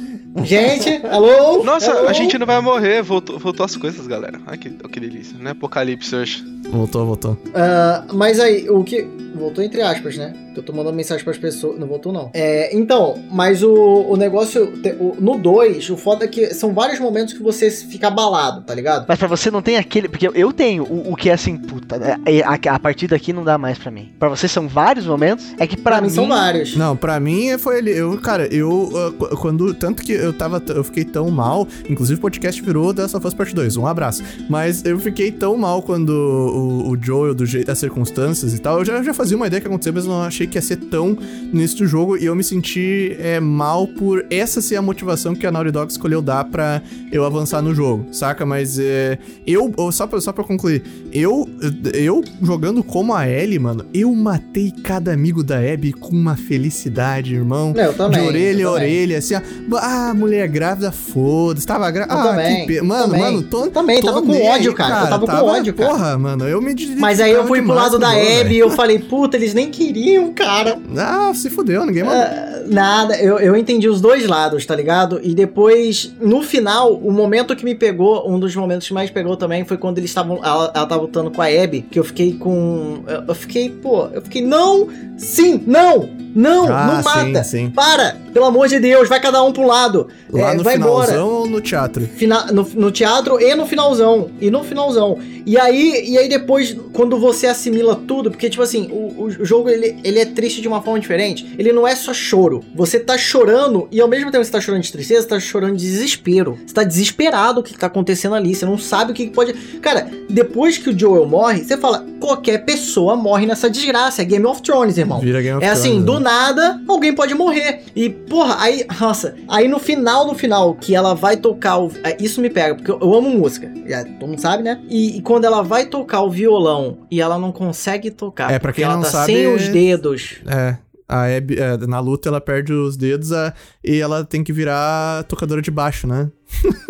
[0.45, 1.63] Gente, alô?
[1.63, 2.09] Nossa, Alô?
[2.09, 4.41] a gente não vai morrer, voltou, voltou as coisas, galera.
[4.47, 5.51] Ai que, que delícia, né?
[5.51, 6.45] Apocalipse hoje.
[6.71, 7.39] Voltou, voltou.
[7.55, 9.07] Ah, mas aí, o que.
[9.35, 10.35] Voltou entre aspas, né?
[10.57, 11.79] Eu tô mandando mensagem pras pessoas.
[11.79, 12.31] Não voltou, não.
[12.35, 14.73] É, então, mas o, o negócio.
[15.01, 18.75] o- no 2, o foda é que são vários momentos que você fica abalado, tá
[18.75, 19.07] ligado?
[19.09, 20.09] Mas pra você não tem aquele.
[20.09, 22.17] Porque eu- tenho o, o que é assim, puta, né?
[22.27, 24.13] É, a, a partir daqui não dá mais pra mim.
[24.19, 25.55] Pra você são vários momentos.
[25.59, 26.77] É que pra, Pra, mim, são vários.
[26.77, 27.91] Não, pra mim foi ele.
[27.91, 28.91] Eu, cara, eu.
[28.95, 29.73] ah, qu- quando.
[29.75, 30.63] Tanto que eu tava.
[30.69, 31.67] Eu fiquei tão mal.
[31.89, 33.77] Inclusive o podcast virou dessa Us Parte 2.
[33.77, 34.23] Um abraço.
[34.49, 38.79] Mas eu fiquei tão mal quando o, o Joel, do jeito das circunstâncias e tal.
[38.81, 40.77] Eu já, já fazia uma ideia que ia acontecer, mas não achei que ia ser
[40.77, 41.17] tão
[41.53, 42.17] nesse do jogo.
[42.17, 45.91] E eu me senti é, mal por essa ser a motivação que a Naughty Dog
[45.91, 48.45] escolheu dar pra eu avançar no jogo, saca?
[48.47, 49.73] Mas é, eu.
[49.93, 50.83] Só pra, só pra concluir.
[51.13, 51.49] Eu,
[51.95, 57.35] eu jogando como a Ellie, mano, eu matei cada amigo da Abby com uma felicidade,
[57.35, 57.75] irmão.
[57.77, 58.21] Eu também.
[58.21, 59.41] de orelha a orelha, assim, ó.
[59.79, 61.67] Ah, mulher grávida, foda-se.
[61.67, 62.15] Tava grávida.
[62.15, 62.81] Ah, também, que pe...
[62.81, 63.21] Mano, também.
[63.21, 63.65] mano, tô.
[63.67, 65.05] Eu também, tô tava com nem ódio, aí, cara.
[65.05, 65.91] Eu tava com ódio, cara.
[65.91, 68.99] Porra, mano, eu me Mas aí eu fui pro lado da Abby e eu falei,
[68.99, 70.79] puta, eles nem queriam, cara.
[70.97, 72.21] Ah, se fudeu, ninguém mandou.
[72.23, 75.21] Ah, nada, eu, eu entendi os dois lados, tá ligado?
[75.23, 79.37] E depois, no final, o momento que me pegou, um dos momentos que mais pegou
[79.37, 80.37] também foi quando eles estavam.
[80.45, 83.03] Ela, ela tava lutando com a Abby, que eu fiquei com.
[83.07, 84.89] Eu, eu fiquei, pô, eu fiquei, não!
[85.17, 86.09] Sim, não!
[86.35, 87.45] Não, Ah, não sim, mata!
[87.45, 87.69] sim.
[87.71, 88.17] Para!
[88.33, 90.09] Pelo amor de Deus, vai cada um pro lado.
[90.31, 91.09] Lá É, no vai embora.
[91.09, 92.07] finalzão ou no teatro?
[92.17, 94.31] Fina- no, no teatro e no finalzão.
[94.41, 95.19] E no finalzão.
[95.45, 99.69] E aí, e aí depois, quando você assimila tudo, porque, tipo assim, o, o jogo
[99.69, 101.55] ele, ele é triste de uma forma diferente.
[101.59, 102.61] Ele não é só choro.
[102.75, 105.41] Você tá chorando, e ao mesmo tempo que você tá chorando de tristeza, você tá
[105.41, 106.59] chorando de desespero.
[106.67, 108.55] Você tá desesperado o que, que tá acontecendo ali.
[108.55, 109.53] Você não sabe o que, que pode.
[109.81, 114.23] Cara, depois que o Joel morre, você fala: qualquer pessoa morre nessa desgraça.
[114.23, 115.21] É Game of Thrones, irmão.
[115.21, 116.21] Vira Game of É assim, Thrones, do né?
[116.21, 117.83] nada, alguém pode morrer.
[117.95, 121.91] E, porra, aí, nossa, aí no final, no final, que ela vai tocar o.
[122.05, 123.71] é, Isso me pega, porque eu, amo música.
[123.87, 124.81] Já, todo mundo sabe, né?
[124.89, 128.51] E, e quando ela vai tocar o violão e ela não consegue tocar.
[128.53, 130.12] É, pra porque quem ela não tá sabe, sem é- os dedos.
[130.47, 130.77] É.
[131.09, 133.53] A Abby, é, na luta ela perde os dedos a-
[133.85, 136.31] e ela tem que virar tocadora de baixo, né?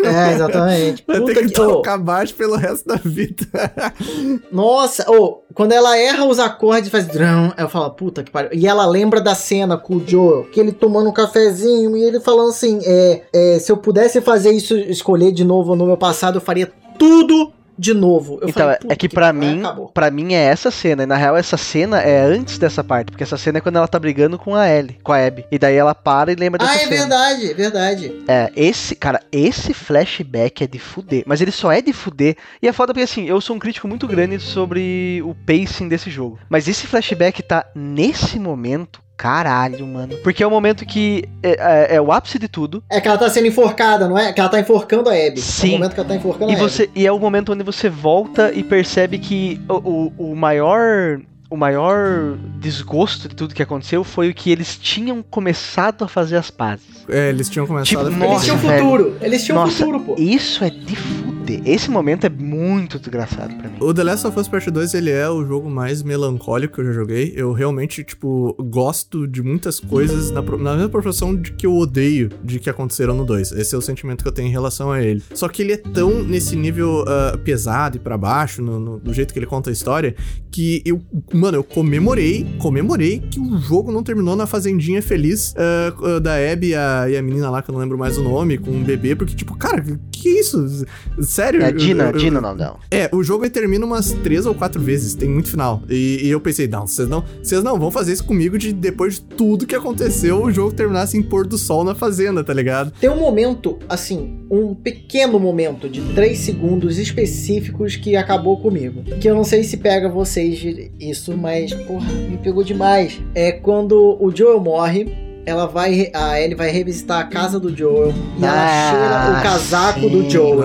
[0.01, 1.03] É, exatamente.
[1.05, 3.45] Ela Puta tem que que- tocar baixo pelo resto da vida.
[4.51, 8.51] nossa, ô, quando ela erra os acordes e faz drum, eu falo, puta que pariu.
[8.53, 12.19] E ela lembra da cena com o Joel, que ele tomando um cafezinho e ele
[12.21, 16.37] falando assim: é, é, se eu pudesse fazer isso, escolher de novo no meu passado,
[16.37, 18.39] eu faria tudo de novo.
[18.41, 19.63] Eu Então, falei, é que pra pariu, mim,
[19.93, 21.03] pra mim é essa cena.
[21.03, 23.11] E na real, essa cena é antes dessa parte.
[23.11, 25.45] Porque essa cena é quando ela tá brigando com a Ellie, com a Abby.
[25.51, 26.89] E daí ela para e lembra dessa Ah, é cena.
[26.97, 28.23] verdade, é verdade.
[28.27, 31.23] É, esse, cara, esse flashback é de fuder.
[31.25, 32.35] Mas ele só é de fuder.
[32.61, 36.09] E é foda porque, assim, eu sou um crítico muito grande sobre o pacing desse
[36.09, 36.39] jogo.
[36.49, 39.02] Mas esse flashback tá nesse momento.
[39.15, 40.17] Caralho, mano.
[40.23, 42.83] Porque é o momento que é, é- é o ápice de tudo.
[42.89, 44.33] É que ela tá sendo enforcada, não é?
[44.33, 45.37] Que ela tá enforcando a Abby.
[45.39, 45.69] É Sim.
[45.69, 47.89] o momento que ela tá enforcando E, a você, e é o momento onde você
[47.89, 49.73] volta e percebe que o,
[50.17, 51.19] o, o maior.
[51.49, 56.35] O maior desgosto de tudo que aconteceu foi o que eles tinham começado a fazer
[56.35, 57.05] as pazes.
[57.07, 58.15] É, eles tinham começado Tipo, a Abby.
[58.15, 58.83] ficar Eles tinham velho.
[58.83, 59.17] futuro.
[59.21, 60.15] Eles tinham Nossa, futuro, pô.
[60.17, 60.95] Isso é de
[61.43, 61.61] fuder.
[61.65, 63.75] Esse momento é muito desgraçado pra mim.
[63.79, 66.85] O The Last of Us Part 2, ele é o jogo mais melancólico que eu
[66.85, 67.33] já joguei.
[67.35, 72.29] Eu realmente, tipo, gosto de muitas coisas na, na mesma proporção de que eu odeio
[72.43, 73.51] de que aconteceram no 2.
[73.53, 75.21] Esse é o sentimento que eu tenho em relação a ele.
[75.33, 79.13] Só que ele é tão nesse nível ah, pesado e pra baixo, no, no- do
[79.13, 80.15] jeito que ele conta a história,
[80.51, 81.01] que eu,
[81.33, 86.33] mano, eu comemorei, comemorei que o jogo não terminou na fazendinha feliz ah, ah, da
[86.35, 88.71] Abby e a, e a menina lá, que eu não lembro mais o nome, com
[88.71, 90.85] um bebê, porque, tipo, cara, que que é isso?
[91.33, 91.61] Sério?
[91.63, 92.77] É Dina, Eu- eu- Dina o nome dela.
[92.91, 95.81] É, o jogo termina umas três ou quatro vezes, tem muito final.
[95.89, 99.15] E, e eu pensei, não, vocês não, vocês não vão fazer isso comigo de depois
[99.15, 102.91] de tudo que aconteceu, o jogo terminar assim, pôr do sol na fazenda, tá ligado?
[102.99, 109.03] Tem um momento, assim, um pequeno momento de 3 segundos específicos que acabou comigo.
[109.19, 110.63] Que eu não sei se pega vocês
[110.99, 113.19] isso, mas, porra, me pegou demais.
[113.33, 115.32] É quando o Joel morre.
[115.45, 119.43] Ela vai, a Ellie vai revisitar a casa do Joel e ela Ah, cheira o
[119.43, 120.09] casaco sim.
[120.09, 120.63] do Joel.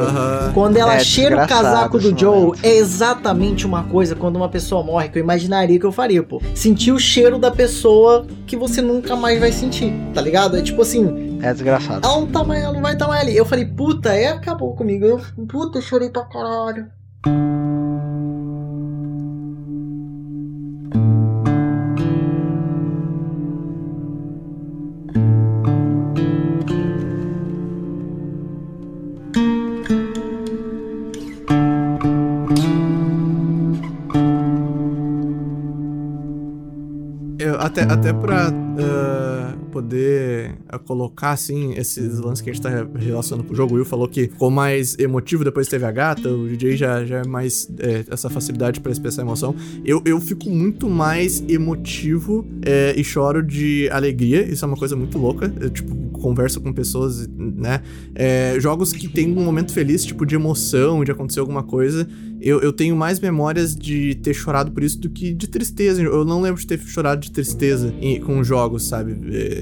[0.54, 2.60] Quando ela É cheira o casaco do Joel, momento.
[2.64, 6.40] é exatamente uma coisa quando uma pessoa morre que eu imaginaria que eu faria, pô.
[6.54, 10.56] Sentir o cheiro da pessoa que você nunca mais vai sentir, tá ligado?
[10.56, 12.06] É tipo assim, É desgraçado.
[12.06, 13.36] ela não tá mais, ela não vai estar mais ali.
[13.36, 15.04] Eu falei, puta, é, acabou comigo.
[15.04, 16.86] Eu, puta, eu chorei pra caralho.
[38.08, 43.46] Até, até pra ah, poder ah, colocar, assim, esses lances que a gente tá relacionando
[43.46, 46.48] pro jogo, o Will falou que ficou mais emotivo depois que teve a gata, o
[46.48, 49.54] DJ já, já é mais é, essa facilidade pra expressar emoção.
[49.84, 54.96] Eu, eu fico muito mais emotivo é, e choro de alegria, isso é uma coisa
[54.96, 55.52] muito louca.
[55.60, 57.80] Eu, tipo, converso com pessoas, né?
[58.14, 62.08] É, jogos que tem um momento feliz, tipo, de emoção, de acontecer alguma coisa.
[62.40, 66.02] Eu, eu tenho mais memórias de ter chorado por isso do que de tristeza.
[66.02, 69.16] Eu não lembro de ter chorado de tristeza em- com jogos, sabe?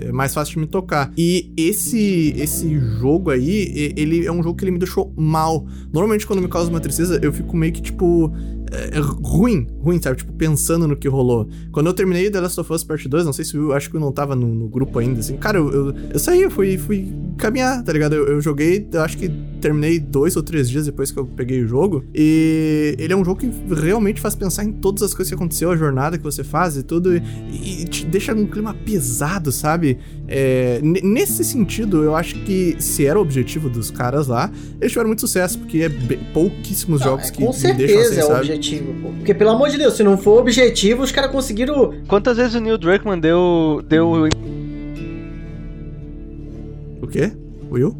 [0.06, 1.12] É mais fácil de me tocar.
[1.16, 5.66] E esse esse jogo aí, ele é um jogo que ele me deixou mal.
[5.92, 8.32] Normalmente, quando me causa uma tristeza, eu fico meio que, tipo,
[8.72, 10.16] é, é ruim, ruim, sabe?
[10.16, 11.48] Tipo, pensando no que rolou.
[11.72, 13.96] Quando eu terminei The Last of Us Part 2, não sei se eu acho que
[13.96, 16.76] eu não tava no, no grupo ainda, assim, cara, eu, eu, eu saí, eu fui,
[16.78, 18.14] fui caminhar, tá ligado?
[18.14, 21.62] Eu, eu joguei, eu acho que terminei dois ou três dias depois que eu peguei
[21.62, 22.04] o jogo.
[22.14, 25.70] E ele é um jogo que realmente faz pensar em todas as coisas que aconteceu,
[25.70, 29.98] a jornada que você faz e tudo, e, e te deixa num clima pesado, sabe?
[30.28, 34.50] É, nesse sentido, eu acho que se era o objetivo dos caras lá,
[34.80, 35.88] eles tiveram muito sucesso, porque é
[36.32, 38.55] pouquíssimos Não, jogos é, que me deixam certeza assim, é sabe?
[38.56, 39.10] Objetivo, pô.
[39.10, 41.92] Porque, pelo amor de Deus, se não for objetivo, os caras conseguiram.
[42.08, 44.28] Quantas vezes o Neil Druckmann deu, deu
[47.02, 47.32] O quê?
[47.70, 47.96] Will?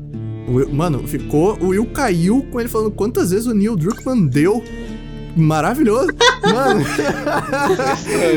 [0.49, 0.69] Will?
[0.73, 1.57] Mano, ficou.
[1.61, 4.63] O Will caiu com ele falando quantas vezes o Neil Druckmann deu.
[5.37, 6.09] Maravilhoso.
[6.43, 6.85] Mano,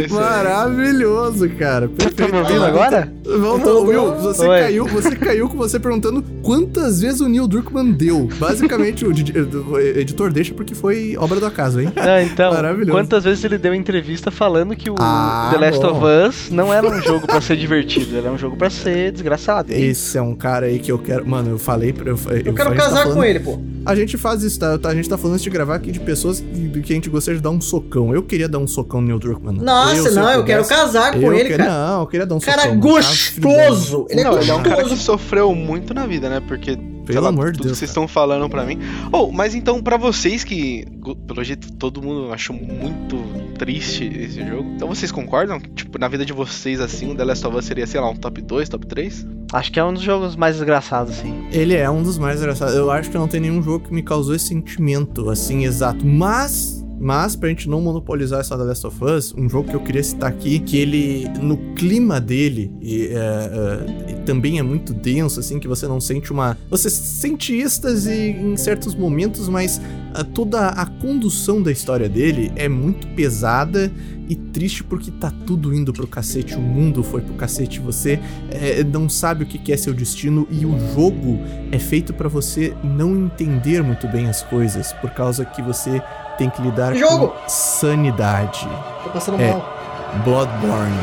[0.10, 1.88] maravilhoso, cara.
[1.88, 2.34] Tá Perfeito.
[2.34, 3.12] me ouvindo agora?
[3.40, 4.60] Voltou, Will, você Oi.
[4.60, 8.28] caiu, você caiu com você perguntando quantas vezes o Neil Druckmann deu.
[8.40, 11.92] Basicamente, o o editor deixa porque foi obra do acaso, hein?
[11.96, 12.92] Ah, então, Maravilhoso.
[12.92, 15.92] quantas vezes ele deu entrevista falando que o Ah, The Last bom.
[15.92, 19.72] of Us não era um jogo pra ser divertido, era um jogo pra ser desgraçado.
[19.72, 21.28] Esse é um cara aí que eu quero.
[21.28, 22.10] Mano, eu falei pra.
[22.10, 23.60] Eu, Eu quero a gente tá casar com falando- ele, pô.
[23.90, 24.78] A gente faz isso, tá?
[24.84, 27.38] A gente tá falando antes de gravar aqui de pessoas que, que a gente gostaria
[27.38, 28.14] de dar um socão.
[28.14, 29.56] Eu queria dar um socão no Neil Druckmann.
[29.58, 31.70] Nossa, se não, eu quero pudesse, casar com eu ele, queria- cara.
[31.88, 32.80] Não, eu queria dar um Cara socão.
[32.80, 34.06] gostoso.
[34.10, 35.02] Ele é Não, ele é um cara que gostoso.
[35.04, 36.42] sofreu muito na vida, né?
[36.48, 36.78] Porque,
[37.14, 38.80] Pelo lá, amor de Deus, que vocês estão falando pra mim.
[39.12, 40.86] Oh, mas então, pra vocês que,
[41.28, 43.18] pelo jeito, todo mundo achou muito
[43.58, 44.72] triste esse jogo.
[44.76, 45.60] Então vocês concordam?
[45.60, 48.10] que, Tipo, na vida de vocês, assim, o The Last of Us seria, sei lá,
[48.10, 49.26] um top 2, top 3?
[49.52, 51.48] Acho que é um dos jogos mais desgraçados, assim.
[51.52, 52.76] Ele é um dos mais engraçados.
[52.76, 56.06] Eu acho que não tem nenhum jogo que me causou esse sentimento, assim, exato.
[56.06, 56.86] Mas.
[57.00, 60.04] Mas, pra gente não monopolizar essa The Last of Us, um jogo que eu queria
[60.04, 65.60] citar aqui, que ele, no clima dele, e, é, é, também é muito denso, assim,
[65.60, 66.58] que você não sente uma.
[66.70, 69.80] Você sente êxtase em certos momentos, mas
[70.14, 73.92] ah, toda a condução da história dele é muito pesada
[74.28, 78.20] e triste porque tá tudo indo pro cacete, o mundo foi pro cacete, você
[78.52, 81.40] é, não sabe o que que é seu destino e o jogo
[81.72, 86.00] é feito pra você não entender muito bem as coisas, por causa que você
[86.40, 87.28] tem que lidar Jogo!
[87.30, 88.68] com sanidade.
[89.04, 89.52] Tô passando É.
[89.52, 89.78] mal.
[90.24, 90.98] Bloodborne.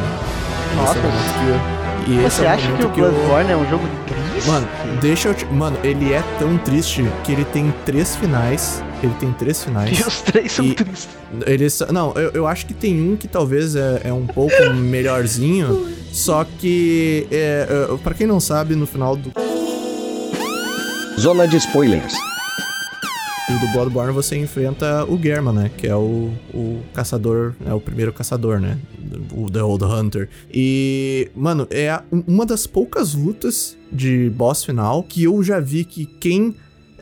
[0.76, 3.68] Nossa, Esse é que eu- Você é o acha que o eu- Bloodborne é um
[3.70, 4.48] jogo triste?
[4.50, 4.68] Mano,
[5.00, 5.44] deixa eu te...
[5.46, 8.82] Mano, ele é tão triste que ele tem três finais.
[9.02, 9.98] Ele tem três finais.
[9.98, 11.08] E os três são tristes.
[11.46, 15.86] Eles, não, eu, eu acho que tem um que talvez é, é um pouco melhorzinho,
[16.12, 19.30] só que, é, é, pra quem não sabe, no final do,
[21.18, 22.14] Zona de spoilers.
[23.48, 25.70] Do Bloodborne você enfrenta o German, né?
[25.76, 28.76] Que é o, o caçador, é o primeiro caçador, né?
[29.32, 30.28] O The Old Hunter.
[30.52, 36.06] E, mano, é uma das poucas lutas de boss final que eu já vi que
[36.06, 36.54] quem.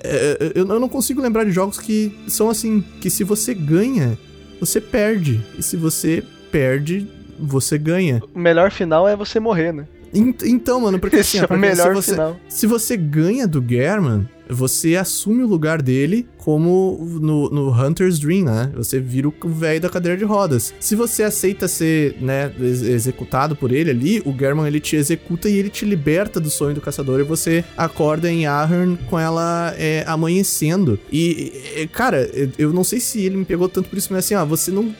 [0.03, 4.19] é, eu, eu não consigo lembrar de jogos que são assim: que se você ganha,
[4.61, 5.41] você perde.
[5.59, 6.23] E se você
[6.53, 8.23] perde, você ganha.
[8.35, 9.87] O melhor final é você morrer, né?
[10.13, 12.37] Ent- Então, mano, porque assim, é porque se você, final.
[12.49, 18.45] se você ganha do German, você assume o lugar dele como no, no Hunter's Dream,
[18.45, 18.71] né?
[18.75, 20.75] Você vira o velho da cadeira de rodas.
[20.79, 25.49] Se você aceita ser, né, ex- executado por ele ali, o German ele te executa
[25.49, 29.75] e ele te liberta do sonho do caçador e você acorda em Ahern com ela
[29.79, 30.99] é, amanhecendo.
[31.11, 32.29] E, e, cara,
[32.59, 34.95] eu- não sei se ele me pegou tanto por isso, mas assim, ó, você não,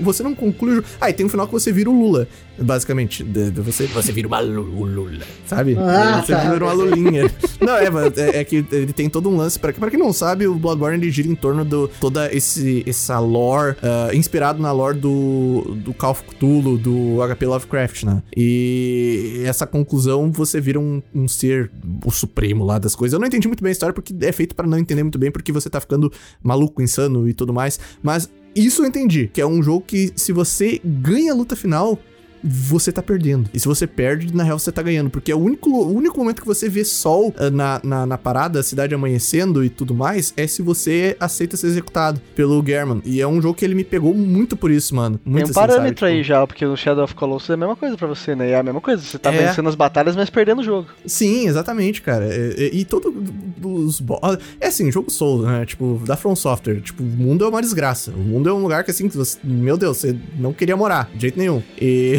[0.00, 0.72] você não conclui.
[0.72, 0.88] o jogo.
[1.00, 2.26] Ah, e tem um final que você vira o Lula,
[2.58, 3.22] basicamente.
[3.22, 5.76] De- de você, você vira uma Lula, sabe?
[5.78, 6.50] Ah, você tá.
[6.50, 7.30] vira uma Lulinha.
[7.60, 9.58] não, é, é, é que ele tem todo um lance.
[9.58, 13.18] Pra, pra quem não sabe, o Bloodborne ele gira em torno do toda esse, essa
[13.18, 18.22] lore, ah, inspirado na lore do, do Call of Cthulhu, do HP Lovecraft, né?
[18.36, 21.70] E essa conclusão você vira um, um ser,
[22.04, 23.12] o supremo lá das coisas.
[23.12, 25.30] Eu não entendi muito bem a história porque é feito pra não entender muito bem,
[25.30, 26.10] porque você tá ficando
[26.42, 27.78] maluco, insano e tudo mais.
[28.02, 31.98] Mas isso eu entendi, que é um jogo que se você ganha a luta final,
[32.46, 33.48] você tá perdendo.
[33.54, 35.08] E se você perde, na real você tá ganhando.
[35.10, 38.18] Porque é o único, o único momento que você vê sol ah, na, na, na
[38.18, 43.00] parada, a cidade amanhecendo e tudo mais, é se você aceita ser executado pelo German.
[43.04, 45.18] E é um jogo que ele me pegou muito por isso, mano.
[45.24, 47.56] Muito Tem um assim, parâmetro aí Tipo, já, porque no Shadow of Colossus é a
[47.56, 48.50] mesma coisa pra você, né?
[48.50, 49.46] É a mesma coisa, você tá É.
[49.46, 50.88] vencendo as batalhas, mas perdendo o jogo.
[51.06, 52.26] Sim, exatamente, cara.
[52.34, 53.14] E, e- e todo
[53.62, 54.20] os bo-
[54.60, 55.64] É assim, jogo Souls, né?
[55.66, 56.80] Tipo, da From Software.
[56.80, 58.10] Tipo, o mundo é uma desgraça.
[58.10, 61.22] O mundo é um lugar que, assim, você, meu Deus, você não queria morar, de
[61.22, 61.62] jeito nenhum.
[61.80, 62.18] E,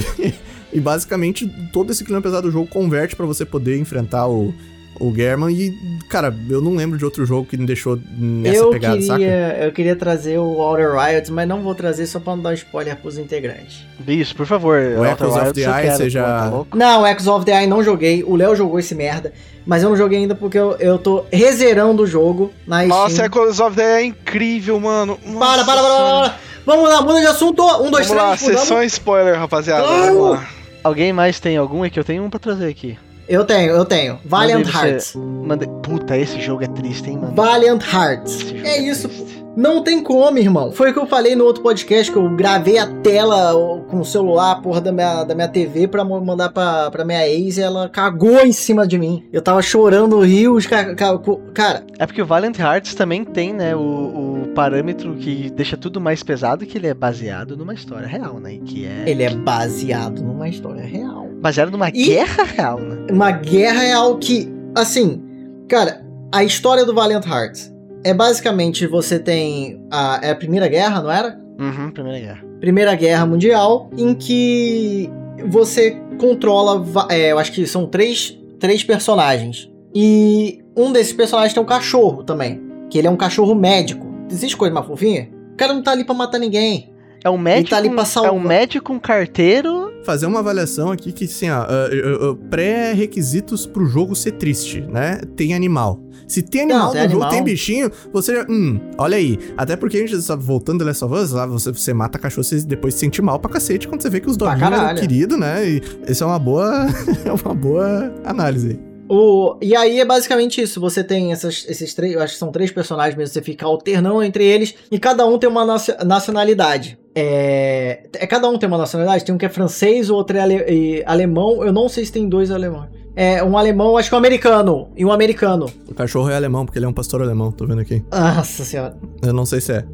[0.73, 4.53] e basicamente, todo esse clima pesado do jogo converte pra você poder enfrentar o,
[4.99, 5.53] o German.
[5.53, 5.73] E,
[6.09, 9.23] cara, eu não lembro de outro jogo que me deixou nessa eu pegada, queria, saca?
[9.65, 12.95] eu queria trazer o Outer Riots, mas não vou trazer só pra não dar spoiler
[12.97, 13.85] pros integrantes.
[14.07, 14.79] Isso, por favor.
[14.79, 16.77] O Outer Echoes of Wilds the eu Eye, você já- tá louco?
[16.77, 18.23] Não, X of the Eye não joguei.
[18.23, 19.31] O Léo jogou esse merda.
[19.67, 23.25] Mas eu não joguei ainda porque eu, eu tô rezerando o jogo na Nossa, Steam.
[23.25, 25.17] Echoes of the Eye é incrível, mano.
[25.17, 26.29] Para, Nossa para, para, para, Senhora.
[26.29, 26.54] para.
[26.65, 27.63] Vamos lá, muda de assunto.
[27.81, 28.61] Um, dois, Vamos lá, três, mudamos.
[28.61, 29.83] sessão spoiler, rapaziada.
[29.85, 30.47] Vamos lá.
[30.83, 31.83] Alguém mais tem algum?
[31.85, 32.97] É que eu tenho um pra trazer aqui.
[33.27, 34.19] Eu tenho, eu tenho.
[34.23, 35.15] Valiant Mandei você- Hearts.
[35.15, 35.67] Mandei...
[35.81, 37.33] Puta, esse jogo é triste, hein, mano?
[37.35, 38.39] Valiant Hearts.
[38.39, 39.07] Jogo É isso.
[39.09, 39.34] triste.
[39.55, 40.71] Não tem como, irmão.
[40.71, 43.53] Foi o que eu falei no outro podcast, que eu gravei a tela
[43.89, 47.57] com o celular, porra, da minha, da minha TV pra mandar pra, pra minha ex
[47.57, 49.23] e ela cagou em cima de mim.
[49.31, 51.83] Eu tava chorando rios, ca- ca- co- cara.
[51.97, 56.21] É porque o Valiant Hearts também tem, né, o, o parâmetro que deixa tudo mais
[56.23, 58.57] pesado, que ele é baseado numa história real, né?
[58.65, 61.27] Que é Ele é baseado numa história real.
[61.41, 63.07] baseado numa E- guerra real, né?
[63.11, 65.21] Uma guerra real que, assim,
[65.67, 67.73] cara, a história do Valiant Hearts
[68.05, 71.41] é basicamente você tem a, é a Primeira Guerra, não era?
[71.59, 72.45] Uhum, Primeira Guerra.
[72.59, 75.09] Primeira Guerra Mundial, em que
[75.47, 79.71] você controla, é, eu acho que são três, três personagens.
[79.93, 84.05] E um desses personagens tem um cachorro também, que ele é um cachorro médico.
[84.29, 85.27] Existe coisa mais fofinha?
[85.53, 86.93] O cara não tá ali pra matar ninguém.
[87.23, 88.33] É um médico, tá ali pra é salvar.
[88.33, 89.84] um médico, um carteiro.
[90.05, 94.81] Fazer uma avaliação aqui que, assim, ó, ah, ah, ah, pré-requisitos pro jogo ser triste,
[94.81, 95.19] né?
[95.35, 95.99] Tem animal.
[96.27, 97.29] Se tem animal Não, tem no jogo, animal.
[97.31, 98.45] tem bichinho, você já.
[98.49, 99.37] Hum, olha aí.
[99.57, 102.43] Até porque a gente tá voltando The Last of Us, lá você, você mata cachorro,
[102.43, 104.99] você depois se sente mal pra cacete quando você vê que os doguinhos eram caralho.
[104.99, 105.67] queridos, né?
[105.67, 106.87] E isso é uma boa.
[107.25, 108.79] é uma boa análise.
[109.07, 110.81] O, e aí é basicamente isso.
[110.81, 113.31] Você tem essas, esses três, eu acho que são três personagens mesmo.
[113.33, 116.97] Você fica alternando entre eles e cada um tem uma nacio- nacionalidade.
[117.17, 119.23] É, é cada um tem uma nacionalidade.
[119.23, 121.63] Tem um que é francês, o outro é ale- e alemão.
[121.63, 122.89] Eu não sei se tem dois alemães.
[123.15, 125.67] É um alemão, acho que um americano e um americano.
[125.89, 128.03] O cachorro é alemão, porque ele é um pastor alemão, tô vendo aqui.
[128.11, 128.97] Nossa senhora.
[129.21, 129.85] Eu não sei se é.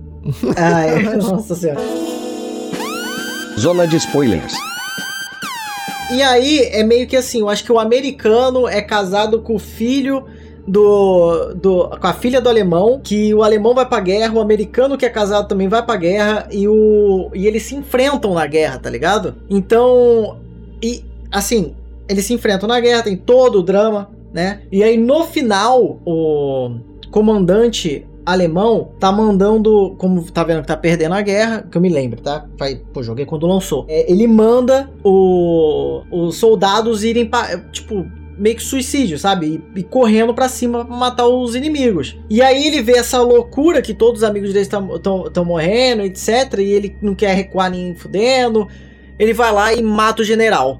[0.57, 1.01] Ah, é.
[1.17, 1.79] Nossa senhora.
[3.59, 4.53] Zona de spoilers.
[6.11, 9.59] E aí é meio que assim, eu acho que o americano é casado com o
[9.59, 10.25] filho
[10.67, 14.97] do, do com a filha do alemão, que o alemão vai pra guerra, o americano
[14.97, 18.79] que é casado também vai pra guerra e o e eles se enfrentam na guerra,
[18.79, 19.35] tá ligado?
[19.49, 20.37] Então,
[20.81, 21.75] e assim,
[22.07, 24.61] eles se enfrentam na guerra, tem todo o drama, né?
[24.71, 26.75] E aí no final o
[27.09, 31.89] comandante alemão tá mandando, como tá vendo que tá perdendo a guerra, que eu me
[31.89, 32.45] lembro, tá?
[32.57, 33.85] Vai, pô, joguei quando lançou.
[33.87, 38.05] É, ele manda o, os soldados irem pra, tipo,
[38.41, 39.61] meio que suicídio, sabe?
[39.75, 42.17] E, e correndo pra cima pra matar os inimigos.
[42.27, 46.57] E aí ele vê essa loucura que todos os amigos dele estão morrendo, etc.
[46.57, 48.67] E ele não quer recuar nem fudendo.
[49.19, 50.79] Ele vai lá e mata o general.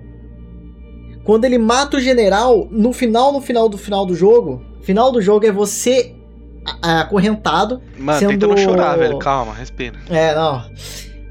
[1.24, 5.22] Quando ele mata o general, no final, no final do final do jogo, final do
[5.22, 6.16] jogo é você
[6.82, 7.80] acorrentado.
[7.96, 9.20] Mano, Sendo- tenta não chorar, velho.
[9.20, 10.00] Calma, respira.
[10.10, 10.64] É, não.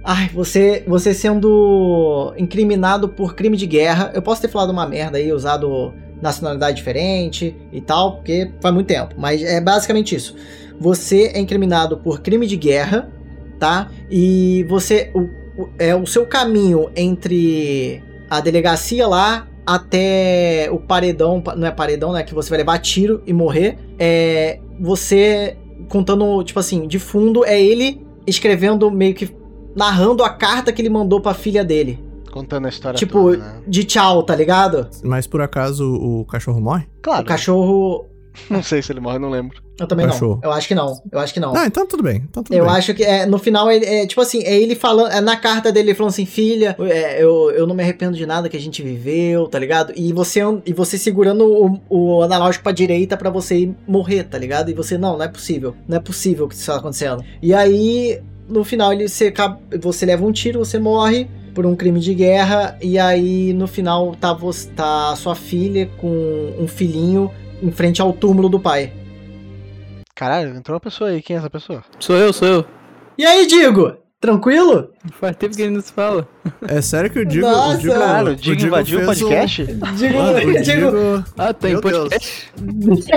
[0.05, 4.13] Ai, você, você sendo incriminado por crime de guerra.
[4.15, 5.93] Eu posso ter falado uma merda aí, usado
[6.23, 9.15] nacionalidade diferente e tal, porque faz muito tempo.
[9.19, 10.35] Mas é basicamente isso.
[10.79, 13.11] Você é incriminado por crime de guerra,
[13.59, 13.89] tá?
[14.11, 15.11] E você.
[15.15, 15.21] O,
[15.63, 22.13] o- é o seu caminho entre a delegacia lá até o paredão, não é paredão,
[22.13, 22.23] né?
[22.23, 23.77] Que você vai levar tiro e morrer.
[23.99, 25.57] É, você
[25.89, 29.29] contando, tipo assim, de fundo, é ele escrevendo meio que
[29.77, 31.99] narrando a carta que ele mandou pra filha dele.
[32.31, 33.63] Contando a história tipo, toda, né?
[33.67, 34.89] de tchau, tá ligado?
[35.03, 36.85] Mas por acaso o cachorro morre?
[37.03, 38.07] Claro, O cachorro.
[38.49, 39.61] não sei se ele morre, não lembro.
[39.79, 40.39] Eu também Cachorro.
[40.43, 40.51] não.
[40.51, 41.03] Eu acho que não.
[41.11, 41.57] Eu acho que não.
[41.57, 42.23] Ah, então tudo bem.
[42.29, 42.75] Então tudo Eu bem.
[42.75, 45.73] acho que é, no final, ele, é, tipo assim, é ele falando, é na carta
[45.73, 48.61] dele ele falando assim, filha, é, eu, eu não me arrependo de nada que a
[48.61, 49.93] gente viveu, tá ligado?
[49.97, 54.37] E você, e você segurando o, o analógico pra direita pra você ir morrer, tá
[54.37, 54.71] ligado?
[54.71, 57.25] E você, não, não é possível, não é possível que isso tá acontecendo.
[57.41, 59.33] E aí, no final, ele, você,
[59.81, 64.15] você leva um tiro, você morre por um crime de guerra, e aí no final
[64.15, 67.31] tá, você, tá sua filha com um filhinho
[67.63, 68.93] em frente ao túmulo do pai.
[70.15, 71.23] Caralho, entrou uma pessoa aí.
[71.23, 71.83] Quem é essa pessoa?
[71.99, 72.65] Sou eu, sou eu.
[73.17, 73.97] E aí, Digo?
[74.21, 74.91] Tranquilo?
[75.13, 76.29] Faz tempo que ele não se fala.
[76.69, 77.47] É sério que o Digo.
[77.47, 79.65] Nossa, o Digo, Caralho, o Digo invadiu o fez um- podcast?
[79.97, 81.25] Digo, Mano, o Digo, Digo.
[81.39, 82.49] Ah, tem Meu podcast?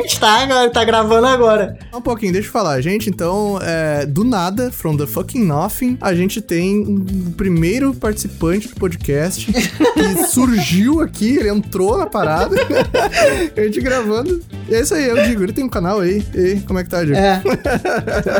[0.06, 1.78] Está agora, tá gravando agora.
[1.94, 2.80] Um pouquinho, deixa eu falar.
[2.82, 8.68] Gente, então, é, do nada, from the fucking nothing, a gente tem um primeiro participante
[8.68, 12.56] do podcast que surgiu aqui, ele entrou na parada,
[13.56, 14.42] a gente gravando.
[14.70, 16.24] E é isso aí, eu digo, ele tem um canal aí.
[16.34, 17.16] E aí, como é que tá, Digo?
[17.18, 17.42] É,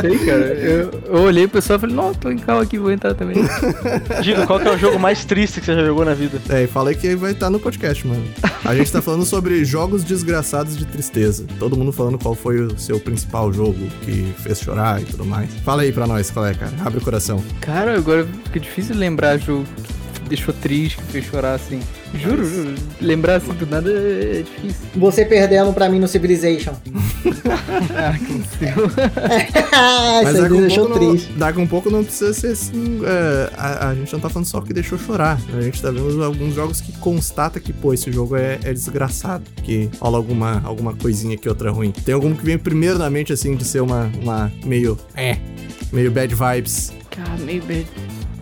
[0.00, 0.40] Sei, cara.
[0.54, 3.36] Eu, eu olhei pro pessoal e falei, não, tô em carro aqui, vou entrar também.
[4.22, 6.40] Digo, qual que é o jogo mais triste que você já jogou na vida?
[6.48, 8.24] É, e fala aí que vai estar no podcast, mano.
[8.64, 11.46] A gente tá falando sobre jogos desgraçados de tristeza.
[11.58, 15.50] Todo mundo falando qual foi o seu principal jogo que fez chorar e tudo mais.
[15.64, 16.72] Fala aí pra nós, qual é, cara?
[16.84, 17.42] Abre o coração.
[17.60, 21.80] Cara, agora fica difícil lembrar jogo que deixou triste, que fez chorar assim.
[22.14, 22.74] Juro, juro.
[23.00, 24.86] Lembrar assim do nada é difícil.
[24.94, 26.72] você perdendo pra mim no Civilization.
[29.72, 31.32] Ah, que daqui me um deixou pouco não- triste.
[31.32, 33.00] daqui um pouco não precisa ser assim.
[33.04, 35.38] é, a, a gente não tá falando só que deixou chorar.
[35.56, 39.44] A gente tá vendo alguns jogos que constata que, pô, esse jogo é, é desgraçado.
[39.62, 41.90] Que rola alguma, alguma coisinha aqui, outra ruim.
[41.90, 44.98] Tem algum que vem primeiro na mente, assim, de ser uma, uma meio.
[45.16, 45.36] É.
[45.92, 46.92] Meio bad vibes.
[47.10, 47.86] Cara, meio bad.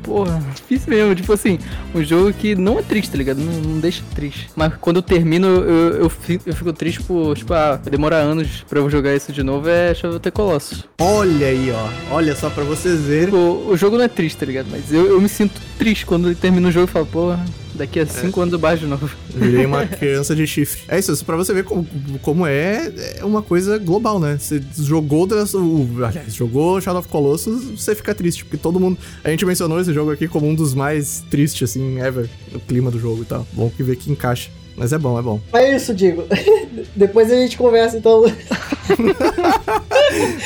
[0.03, 1.15] Porra, difícil mesmo.
[1.15, 1.59] Tipo assim,
[1.95, 3.39] um jogo que não é triste, tá ligado?
[3.39, 4.51] Não, não deixa triste.
[4.57, 8.65] Mas quando eu termino, eu, eu, fico, eu fico triste por, tipo, ah, demora anos
[8.69, 9.69] pra eu jogar isso de novo.
[9.69, 10.85] É Shadow of the Colossus.
[11.01, 12.15] Olha aí, ó.
[12.15, 13.35] Olha só pra vocês verem.
[13.35, 14.67] O, o jogo não é triste, tá ligado?
[14.71, 17.45] Mas eu, eu me sinto triste quando termino o jogo e falo, porra,
[17.75, 19.11] daqui a 5 anos eu baixo de novo.
[19.35, 20.83] Virei uma criança de chifre.
[20.89, 21.87] É isso, pra você ver como,
[22.21, 24.39] como é, é uma coisa global, né?
[24.39, 28.99] Você jogou, o, aliás, jogou Shadow of Colossus, você fica triste, porque todo mundo...
[29.25, 32.91] A gente mencionou esse jogo aqui como um dos mais tristes, assim, ever, no clima
[32.91, 33.47] do jogo e tal.
[33.53, 34.51] Bom que ver que encaixa.
[34.77, 35.41] Mas é bom, é bom.
[35.53, 36.25] É isso, Digo.
[36.97, 38.25] Depois a gente conversa, então.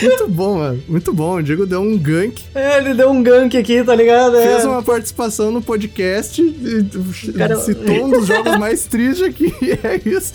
[0.02, 0.82] Muito bom, mano.
[0.88, 1.36] Muito bom.
[1.36, 4.36] O Diego deu um gank, É, ele deu um gank aqui, tá ligado?
[4.36, 4.54] É.
[4.54, 9.52] fez uma participação no podcast, e, Cara, citou um dos jogos mais tristes aqui,
[9.82, 10.32] é isso.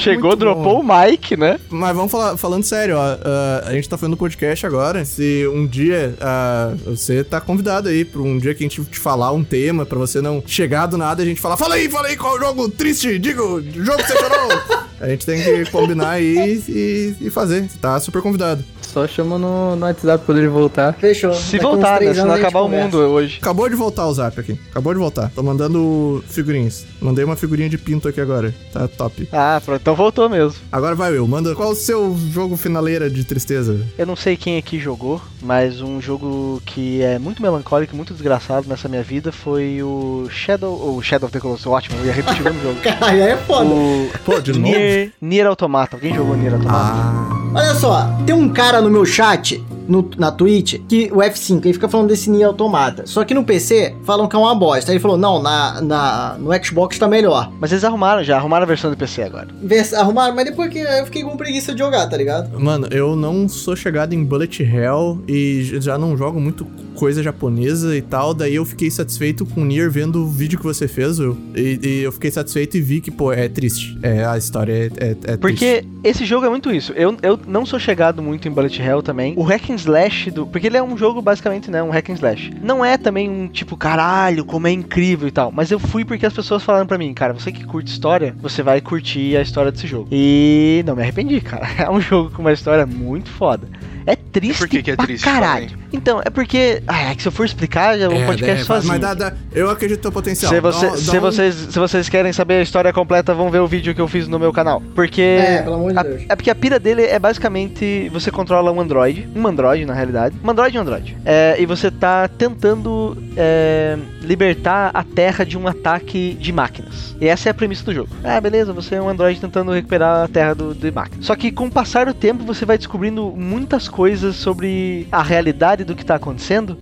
[0.00, 0.92] Chegou, Muito dropou bom.
[0.92, 1.58] o Mike, né?
[1.70, 3.00] Mas vamos falar, falando sério, ó.
[3.00, 5.04] ah, a gente tá fazendo podcast agora.
[5.04, 8.98] Se um dia ah, você tá convidado aí pra um dia que a gente te
[8.98, 12.08] falar um tema, pra você não chegar do nada a gente falar, fala aí, fala
[12.08, 14.82] aí qual é o jogo triste, digo, jogo que você chorou.
[15.00, 17.68] a gente tem que combinar aí e, e fazer.
[17.68, 18.64] Você tá super convidado.
[18.92, 20.92] Só chama no, no WhatsApp quando ele voltar.
[20.94, 21.32] Fechou.
[21.32, 21.96] Se Daqui voltar, né?
[21.98, 23.38] três Se não anos a gente acabar o mundo hoje.
[23.40, 24.58] Acabou de voltar o zap aqui.
[24.70, 25.30] Acabou de voltar.
[25.34, 26.84] Tô mandando figurinhas.
[27.00, 28.54] Mandei uma figurinha de pinto aqui agora.
[28.72, 29.28] Tá top.
[29.32, 30.56] Ah, pronto, então voltou mesmo.
[30.70, 31.26] Agora vai, Will.
[31.26, 33.80] Manda qual o seu jogo finaleira de tristeza?
[33.96, 38.68] Eu não sei quem aqui jogou, mas um jogo que é muito melancólico, muito desgraçado
[38.68, 40.96] nessa minha vida foi o Shadow.
[40.96, 42.80] O Shadow of the Colossus, ótimo, eu ia repetir o mesmo jogo.
[42.84, 43.70] Caralho, aí é foda.
[43.70, 44.62] O Pô, de novo?
[44.62, 45.96] Nier, Nier Automata.
[45.96, 46.92] Alguém jogou Nier Automata?
[46.94, 47.41] Ah.
[47.54, 51.72] Olha só, tem um cara no meu chat, no, na Twitch, que o F5, ele
[51.74, 53.04] fica falando desse Nier Automata.
[53.06, 54.90] Só que no PC, falam que é uma bosta.
[54.90, 57.52] Aí ele falou, não, na, na, no Xbox tá melhor.
[57.60, 59.48] Mas eles arrumaram já, arrumaram a versão do PC agora.
[59.62, 62.58] Vers- Arrumaram, mas depois que eu fiquei com preguiça de jogar, tá ligado?
[62.58, 67.96] Mano, eu não sou chegado em Bullet Hell e já não jogo muito coisa japonesa
[67.96, 68.34] e tal.
[68.34, 71.36] Daí eu fiquei satisfeito com o Nier vendo o vídeo que você fez, Will.
[71.54, 73.98] E, e eu fiquei satisfeito e vi que, pô, é triste.
[74.02, 75.38] É, a história é, é, é triste.
[75.40, 76.92] Porque esse jogo é muito isso.
[76.92, 79.34] Eu, eu não sou chegado muito em Bullet Hell também.
[79.36, 80.46] O hack and slash do.
[80.46, 81.82] Porque ele é um jogo basicamente, né?
[81.82, 82.52] Um hack and slash.
[82.62, 85.50] Não é também um tipo, caralho, como é incrível e tal.
[85.50, 88.62] Mas eu fui porque as pessoas falaram pra mim, cara, você que curte história, você
[88.62, 90.08] vai curtir a história desse jogo.
[90.12, 91.66] E não me arrependi, cara.
[91.82, 93.68] É um jogo com uma história muito foda.
[94.06, 94.58] É triste.
[94.58, 95.24] Por que que é triste?
[95.24, 95.68] Caralho.
[95.68, 96.82] Fala Então, é porque.
[96.86, 98.92] Ah, é que se eu for explicar, já é um podcast é, sozinho.
[98.92, 100.52] Mas dá, dá, eu acredito no potencial.
[100.52, 103.50] Se, você- Dá- dá se um- vocês, se vocês querem saber a história completa, vão
[103.50, 104.82] ver o vídeo que eu fiz no meu canal.
[104.94, 105.20] Porque.
[105.22, 106.22] É, pelo amor de a- Deus.
[106.28, 110.34] é porque a pira dele é basicamente você controla um Android, um Android na realidade,
[110.42, 111.16] um Android e um Android.
[111.24, 117.14] É, e você tá tentando é, libertar a Terra de um ataque de máquinas.
[117.20, 118.08] E essa é a premissa do jogo.
[118.24, 121.26] Ah, beleza, você é um Android tentando recuperar a Terra do, de máquinas.
[121.26, 125.82] Só que com o passar do tempo você vai descobrindo muitas coisas sobre a realidade
[125.82, 126.76] do que tá acontecendo.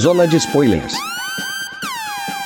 [0.00, 0.94] Zona de spoilers.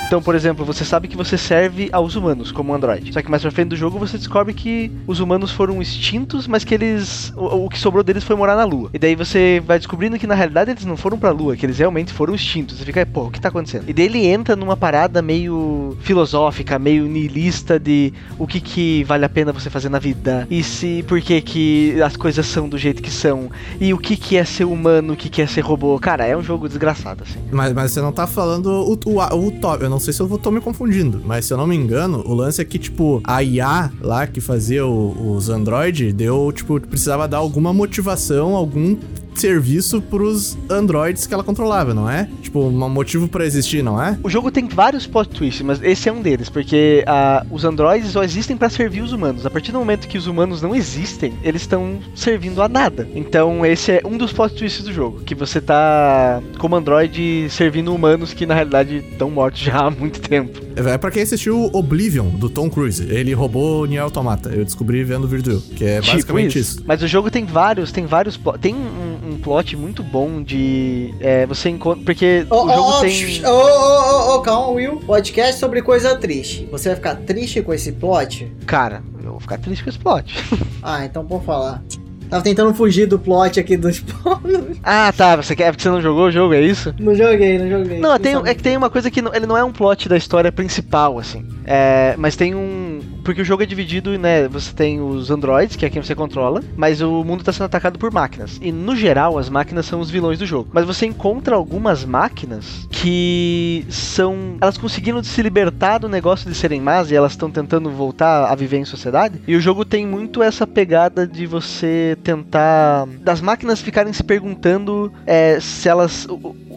[0.09, 3.13] Então, por exemplo, você sabe que você serve aos humanos como android.
[3.13, 6.65] Só que mais pra frente do jogo você descobre que os humanos foram extintos, mas
[6.65, 7.31] que eles.
[7.37, 8.89] O, o que sobrou deles foi morar na Lua.
[8.95, 11.77] E daí você vai descobrindo que na realidade eles não foram pra Lua, que eles
[11.77, 12.79] realmente foram extintos.
[12.79, 13.85] Você fica, pô, o que tá acontecendo?
[13.87, 19.27] E daí ele entra numa parada meio filosófica, meio niilista de o que que vale
[19.27, 20.47] a pena você fazer na vida.
[20.51, 23.51] E se por que que as coisas são do jeito que são.
[23.79, 25.99] E o que que é ser humano, o que que é ser robô.
[25.99, 27.41] Cara, é um jogo desgraçado, assim.
[27.53, 29.85] Mas, mas você não tá falando o, o, o top.
[29.85, 32.23] Eu não sei se eu vou- tô me confundindo, mas se eu não me engano,
[32.27, 36.81] o lance é que, tipo, a IA lá que fazia o- os Android deu, tipo,
[36.81, 38.97] precisava dar alguma motivação, algum
[39.41, 42.29] serviço pros androids que ela controlava, não é?
[42.43, 44.19] Tipo, um motivo pra existir, não é?
[44.23, 48.11] O jogo tem vários plot twists, mas esse é um deles, porque ah, os androides
[48.11, 49.47] só existem pra servir os humanos.
[49.47, 53.09] A partir do momento que os humanos não existem, eles estão servindo a nada.
[53.15, 57.95] Então esse é um dos plot twists do jogo, que você tá como android servindo
[57.95, 60.61] humanos que na realidade estão mortos já há muito tempo.
[60.77, 63.03] É pra quem assistiu Oblivion, do Tom Cruise.
[63.03, 64.51] Ele roubou Nier Automata.
[64.51, 66.83] Eu descobri vendo o vídeo, que é basicamente isso.
[66.87, 71.45] Mas o jogo tem vários, tem vários tem um, um plot muito bom de é,
[71.47, 74.97] você encontra porque Ô, o jogo ô, tem ô, ô, ô, ô, calma, Will.
[75.01, 76.67] Podcast sobre coisa triste.
[76.71, 78.51] Você vai ficar triste com esse plot?
[78.67, 80.35] cara, eu vou ficar triste com esse plot.
[80.83, 81.83] Ah, então vou falar.
[82.31, 84.05] Tava tentando fugir do plot aqui dos
[84.85, 86.95] ah, tá, você quer porque você não jogou o jogo, é isso?
[86.99, 87.99] Não joguei, não joguei.
[87.99, 90.17] Não, tem, é que tem uma coisa que não- ele não é um plot da
[90.17, 91.45] história principal, assim.
[91.65, 93.01] É, mas tem um.
[93.29, 94.49] Porque o jogo é dividido, né?
[94.49, 97.99] Você tem os androids, que é quem você controla, mas o mundo tá sendo atacado
[97.99, 98.59] por máquinas.
[98.63, 100.71] E no geral, as máquinas são os vilões do jogo.
[100.73, 104.57] Mas você encontra algumas máquinas que são.
[104.63, 108.55] Elas conseguiram se libertar do negócio de serem más e elas estão tentando voltar a
[108.55, 109.43] viver em sociedade.
[109.47, 113.07] E o jogo tem muito essa pegada de você tentar.
[113.21, 116.27] das máquinas ficarem se perguntando é, se elas.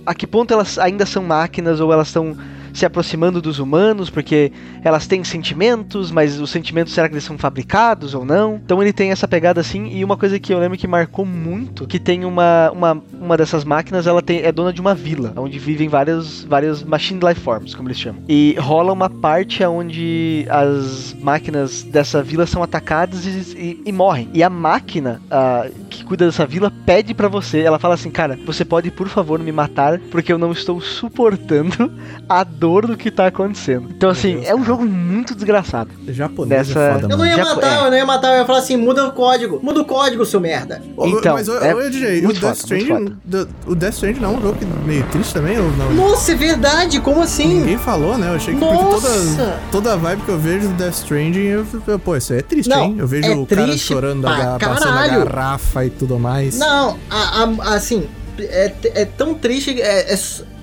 [0.05, 2.35] a que ponto elas ainda são máquinas ou elas estão
[2.73, 4.51] se aproximando dos humanos, porque
[4.83, 8.55] elas têm sentimentos, mas os sentimentos será que eles são fabricados ou não?
[8.63, 11.85] Então ele tem essa pegada assim, e uma coisa que eu lembro que marcou muito,
[11.87, 15.59] que tem uma, uma, uma dessas máquinas, ela tem, é dona de uma vila, onde
[15.59, 18.21] vivem várias, várias machine life forms, como eles chamam.
[18.27, 24.29] E rola uma parte onde as máquinas dessa vila são atacadas e, e- e morrem.
[24.33, 28.37] E a máquina ah, que cuida dessa vila pede pra você, ela fala assim, cara,
[28.45, 31.91] você pode por favor me matar, porque eu não estou suportando
[32.27, 33.87] a dor do que tá acontecendo.
[33.89, 35.89] Então, assim, Deus, é um jogo muito desgraçado.
[36.07, 37.17] Japonês Dessa- é foda, Eu mano.
[37.17, 37.85] não ia Já- matar, é.
[37.87, 39.59] eu não ia matar, eu ia falar assim, muda o código.
[39.63, 40.79] Muda o código, seu merda.
[41.03, 43.17] Então, mas, ô, é DJ, o Death Stranding.
[43.65, 45.57] O Death Stranding não é um jogo meio triste também?
[45.59, 45.91] Ou não?
[45.93, 47.47] Nossa, é verdade, como assim?
[47.61, 48.27] Ninguém falou, né?
[48.29, 51.99] Eu achei que toda, toda a vibe que eu vejo do Death Stranding, eu, eu-
[51.99, 52.95] pô, isso aí é triste, Não, hein?
[52.99, 56.59] Eu vejo é o cara chorando, a, passando a garrafa e tudo mais.
[56.59, 58.07] Não, a- a- assim,
[58.39, 60.17] é, é tão triste, é, é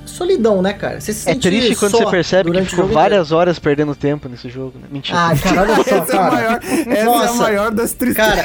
[0.09, 1.00] solidão, né, cara?
[1.00, 4.48] Você se É triste quando só você percebe que ficou várias horas perdendo tempo nesse
[4.48, 4.88] jogo, né?
[4.90, 5.18] Mentira.
[5.18, 6.30] Ah, cara, olha só, Essa, é a cara.
[6.32, 8.44] maior, essa é a maior das tristezas.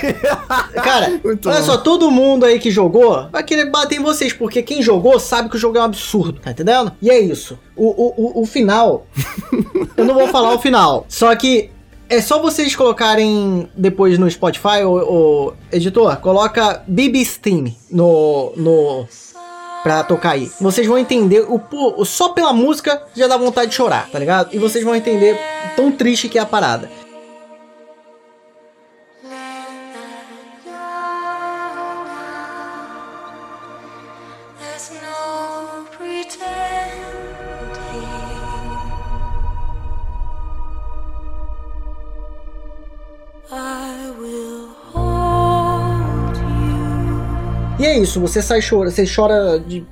[0.74, 1.66] Cara, Muito olha bom.
[1.66, 5.50] só, todo mundo aí que jogou vai querer bater em vocês, porque quem jogou sabe
[5.50, 6.92] que o jogo é um absurdo, tá entendendo?
[7.02, 7.58] E é isso.
[7.76, 9.08] O, o, o, o final.
[9.96, 11.06] eu não vou falar o final.
[11.08, 11.70] Só que
[12.10, 18.54] é só vocês colocarem depois no Spotify, o, o editor, coloca BB Steam no.
[18.56, 19.08] no
[19.84, 20.52] pra tocar aí.
[20.60, 24.50] Vocês vão entender o, pô- só pela música já dá vontade de chorar, tá ligado?
[24.54, 25.38] E vocês vão entender
[25.76, 26.90] tão triste que é a parada.
[47.94, 49.86] É isso, você sai chora, você chora de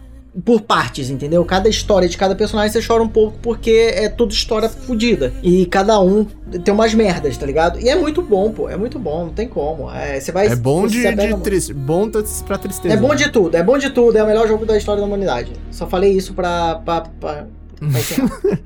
[0.45, 1.43] por partes, entendeu?
[1.43, 5.34] Cada história de cada personagem você chora um pouco porque é tudo história fodida.
[5.43, 6.26] E cada um
[6.64, 7.80] tem umas merdas, tá ligado?
[7.80, 8.70] E é muito bom, pô.
[8.70, 9.91] É muito bom, não tem como.
[9.91, 10.47] É, você vai.
[10.47, 11.74] É bom de, de triste.
[11.74, 12.10] Bom
[12.45, 12.95] pra tristeza.
[12.95, 14.18] É bom de tudo, é bom de tudo.
[14.18, 15.52] É o melhor jogo da história da humanidade.
[15.70, 16.76] Só falei isso pra.
[16.76, 17.47] pra, pra
[17.82, 18.01] Vai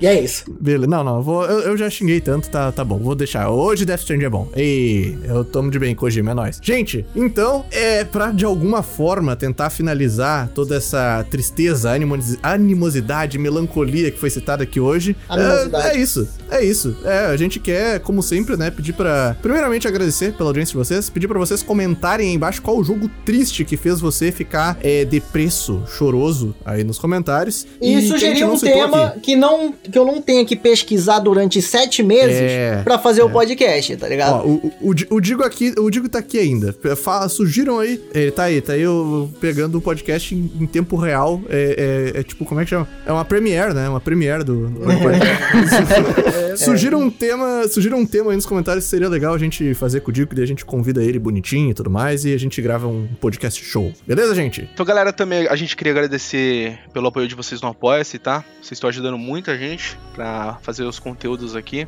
[0.00, 0.44] e é isso.
[0.60, 3.48] Beleza, não, não, vou, eu, eu já xinguei tanto, tá, tá bom, vou deixar.
[3.50, 4.48] Hoje Death Stranding é bom.
[4.54, 6.58] Ei, eu tomo de bem, Kojima, é nóis.
[6.62, 14.10] Gente, então, é pra de alguma forma tentar finalizar toda essa tristeza, animosi- animosidade, melancolia
[14.10, 15.16] que foi citada aqui hoje.
[15.28, 15.86] Animosidade.
[15.88, 16.96] É, é isso, é isso.
[17.04, 21.08] É, a gente quer, como sempre, né, pedir pra, primeiramente, agradecer pela audiência de vocês,
[21.08, 25.04] pedir pra vocês comentarem aí embaixo qual o jogo triste que fez você ficar é,
[25.04, 27.66] depresso, choroso aí nos comentários.
[27.80, 29.05] E, gente sugerir um tema aqui.
[29.22, 33.30] Que não que eu não tenha que pesquisar durante sete meses É, pra fazer o
[33.30, 34.34] podcast, tá ligado?
[34.34, 36.74] Ó, o, o, o Di- o Digo aqui, o Digo tá aqui ainda.
[36.96, 38.00] Fala, sugiram aí.
[38.14, 41.40] Ele tá aí, tá aí eu pegando o podcast em, em tempo real.
[41.48, 42.88] É, é- é tipo, como é que chama?
[43.06, 43.88] É uma premiere, né?
[43.88, 46.64] Uma premiere do, do podcast.
[46.64, 50.00] Sugiram um tema, sugiram um tema aí nos comentários que seria legal a gente fazer
[50.00, 52.38] com o Digo, que daí a gente convida ele bonitinho e tudo mais, e a
[52.38, 53.92] gente grava um podcast show.
[54.06, 54.68] Beleza, gente?
[54.72, 58.44] Então, galera, também a gente queria agradecer pelo apoio de vocês no Apoia-se, tá?
[58.60, 61.86] Vocês estão ajudando muito a gente pra fazer os conteúdos aqui.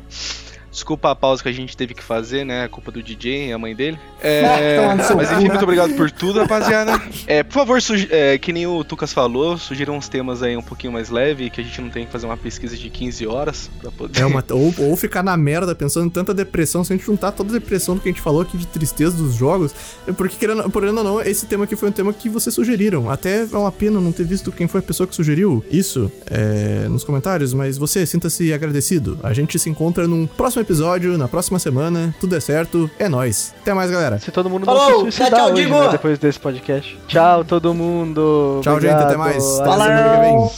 [0.71, 2.63] Desculpa a pausa que a gente teve que fazer, né?
[2.63, 3.97] A culpa do DJ e a mãe dele.
[4.21, 6.99] É, seu mas enfim, muito obrigado por tudo, rapaziada.
[7.27, 7.79] É, por favor,
[8.09, 11.61] é, que nem o Tucas falou, sugiram uns temas aí um pouquinho mais leve, que
[11.61, 14.21] a gente não tem que fazer uma pesquisa de 15 horas pra poder.
[14.21, 17.31] É uma, ou, ou ficar na merda pensando em tanta depressão, se a gente juntar
[17.31, 19.73] toda a depressão do que a gente falou aqui de tristeza dos jogos,
[20.07, 23.09] é porque, querendo, querendo ou não, esse tema aqui foi um tema que vocês sugeriram.
[23.09, 26.87] Até é uma pena não ter visto quem foi a pessoa que sugeriu isso é,
[26.89, 29.19] nos comentários, mas você, sinta-se agradecido.
[29.21, 32.13] A gente se encontra num próximo episódio, na próxima semana.
[32.19, 33.53] Tudo é certo, é nóis.
[33.61, 34.19] Até mais, galera.
[34.19, 35.79] Se todo mundo Falou, não se suicidar tchau, hoje, Digo.
[35.79, 36.99] né, depois desse podcast.
[37.07, 38.59] Tchau, todo mundo.
[38.63, 39.59] Tchau, gente, até mais.
[39.59, 40.49] Até semana que vem.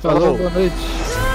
[0.00, 1.29] Falou, boa noite.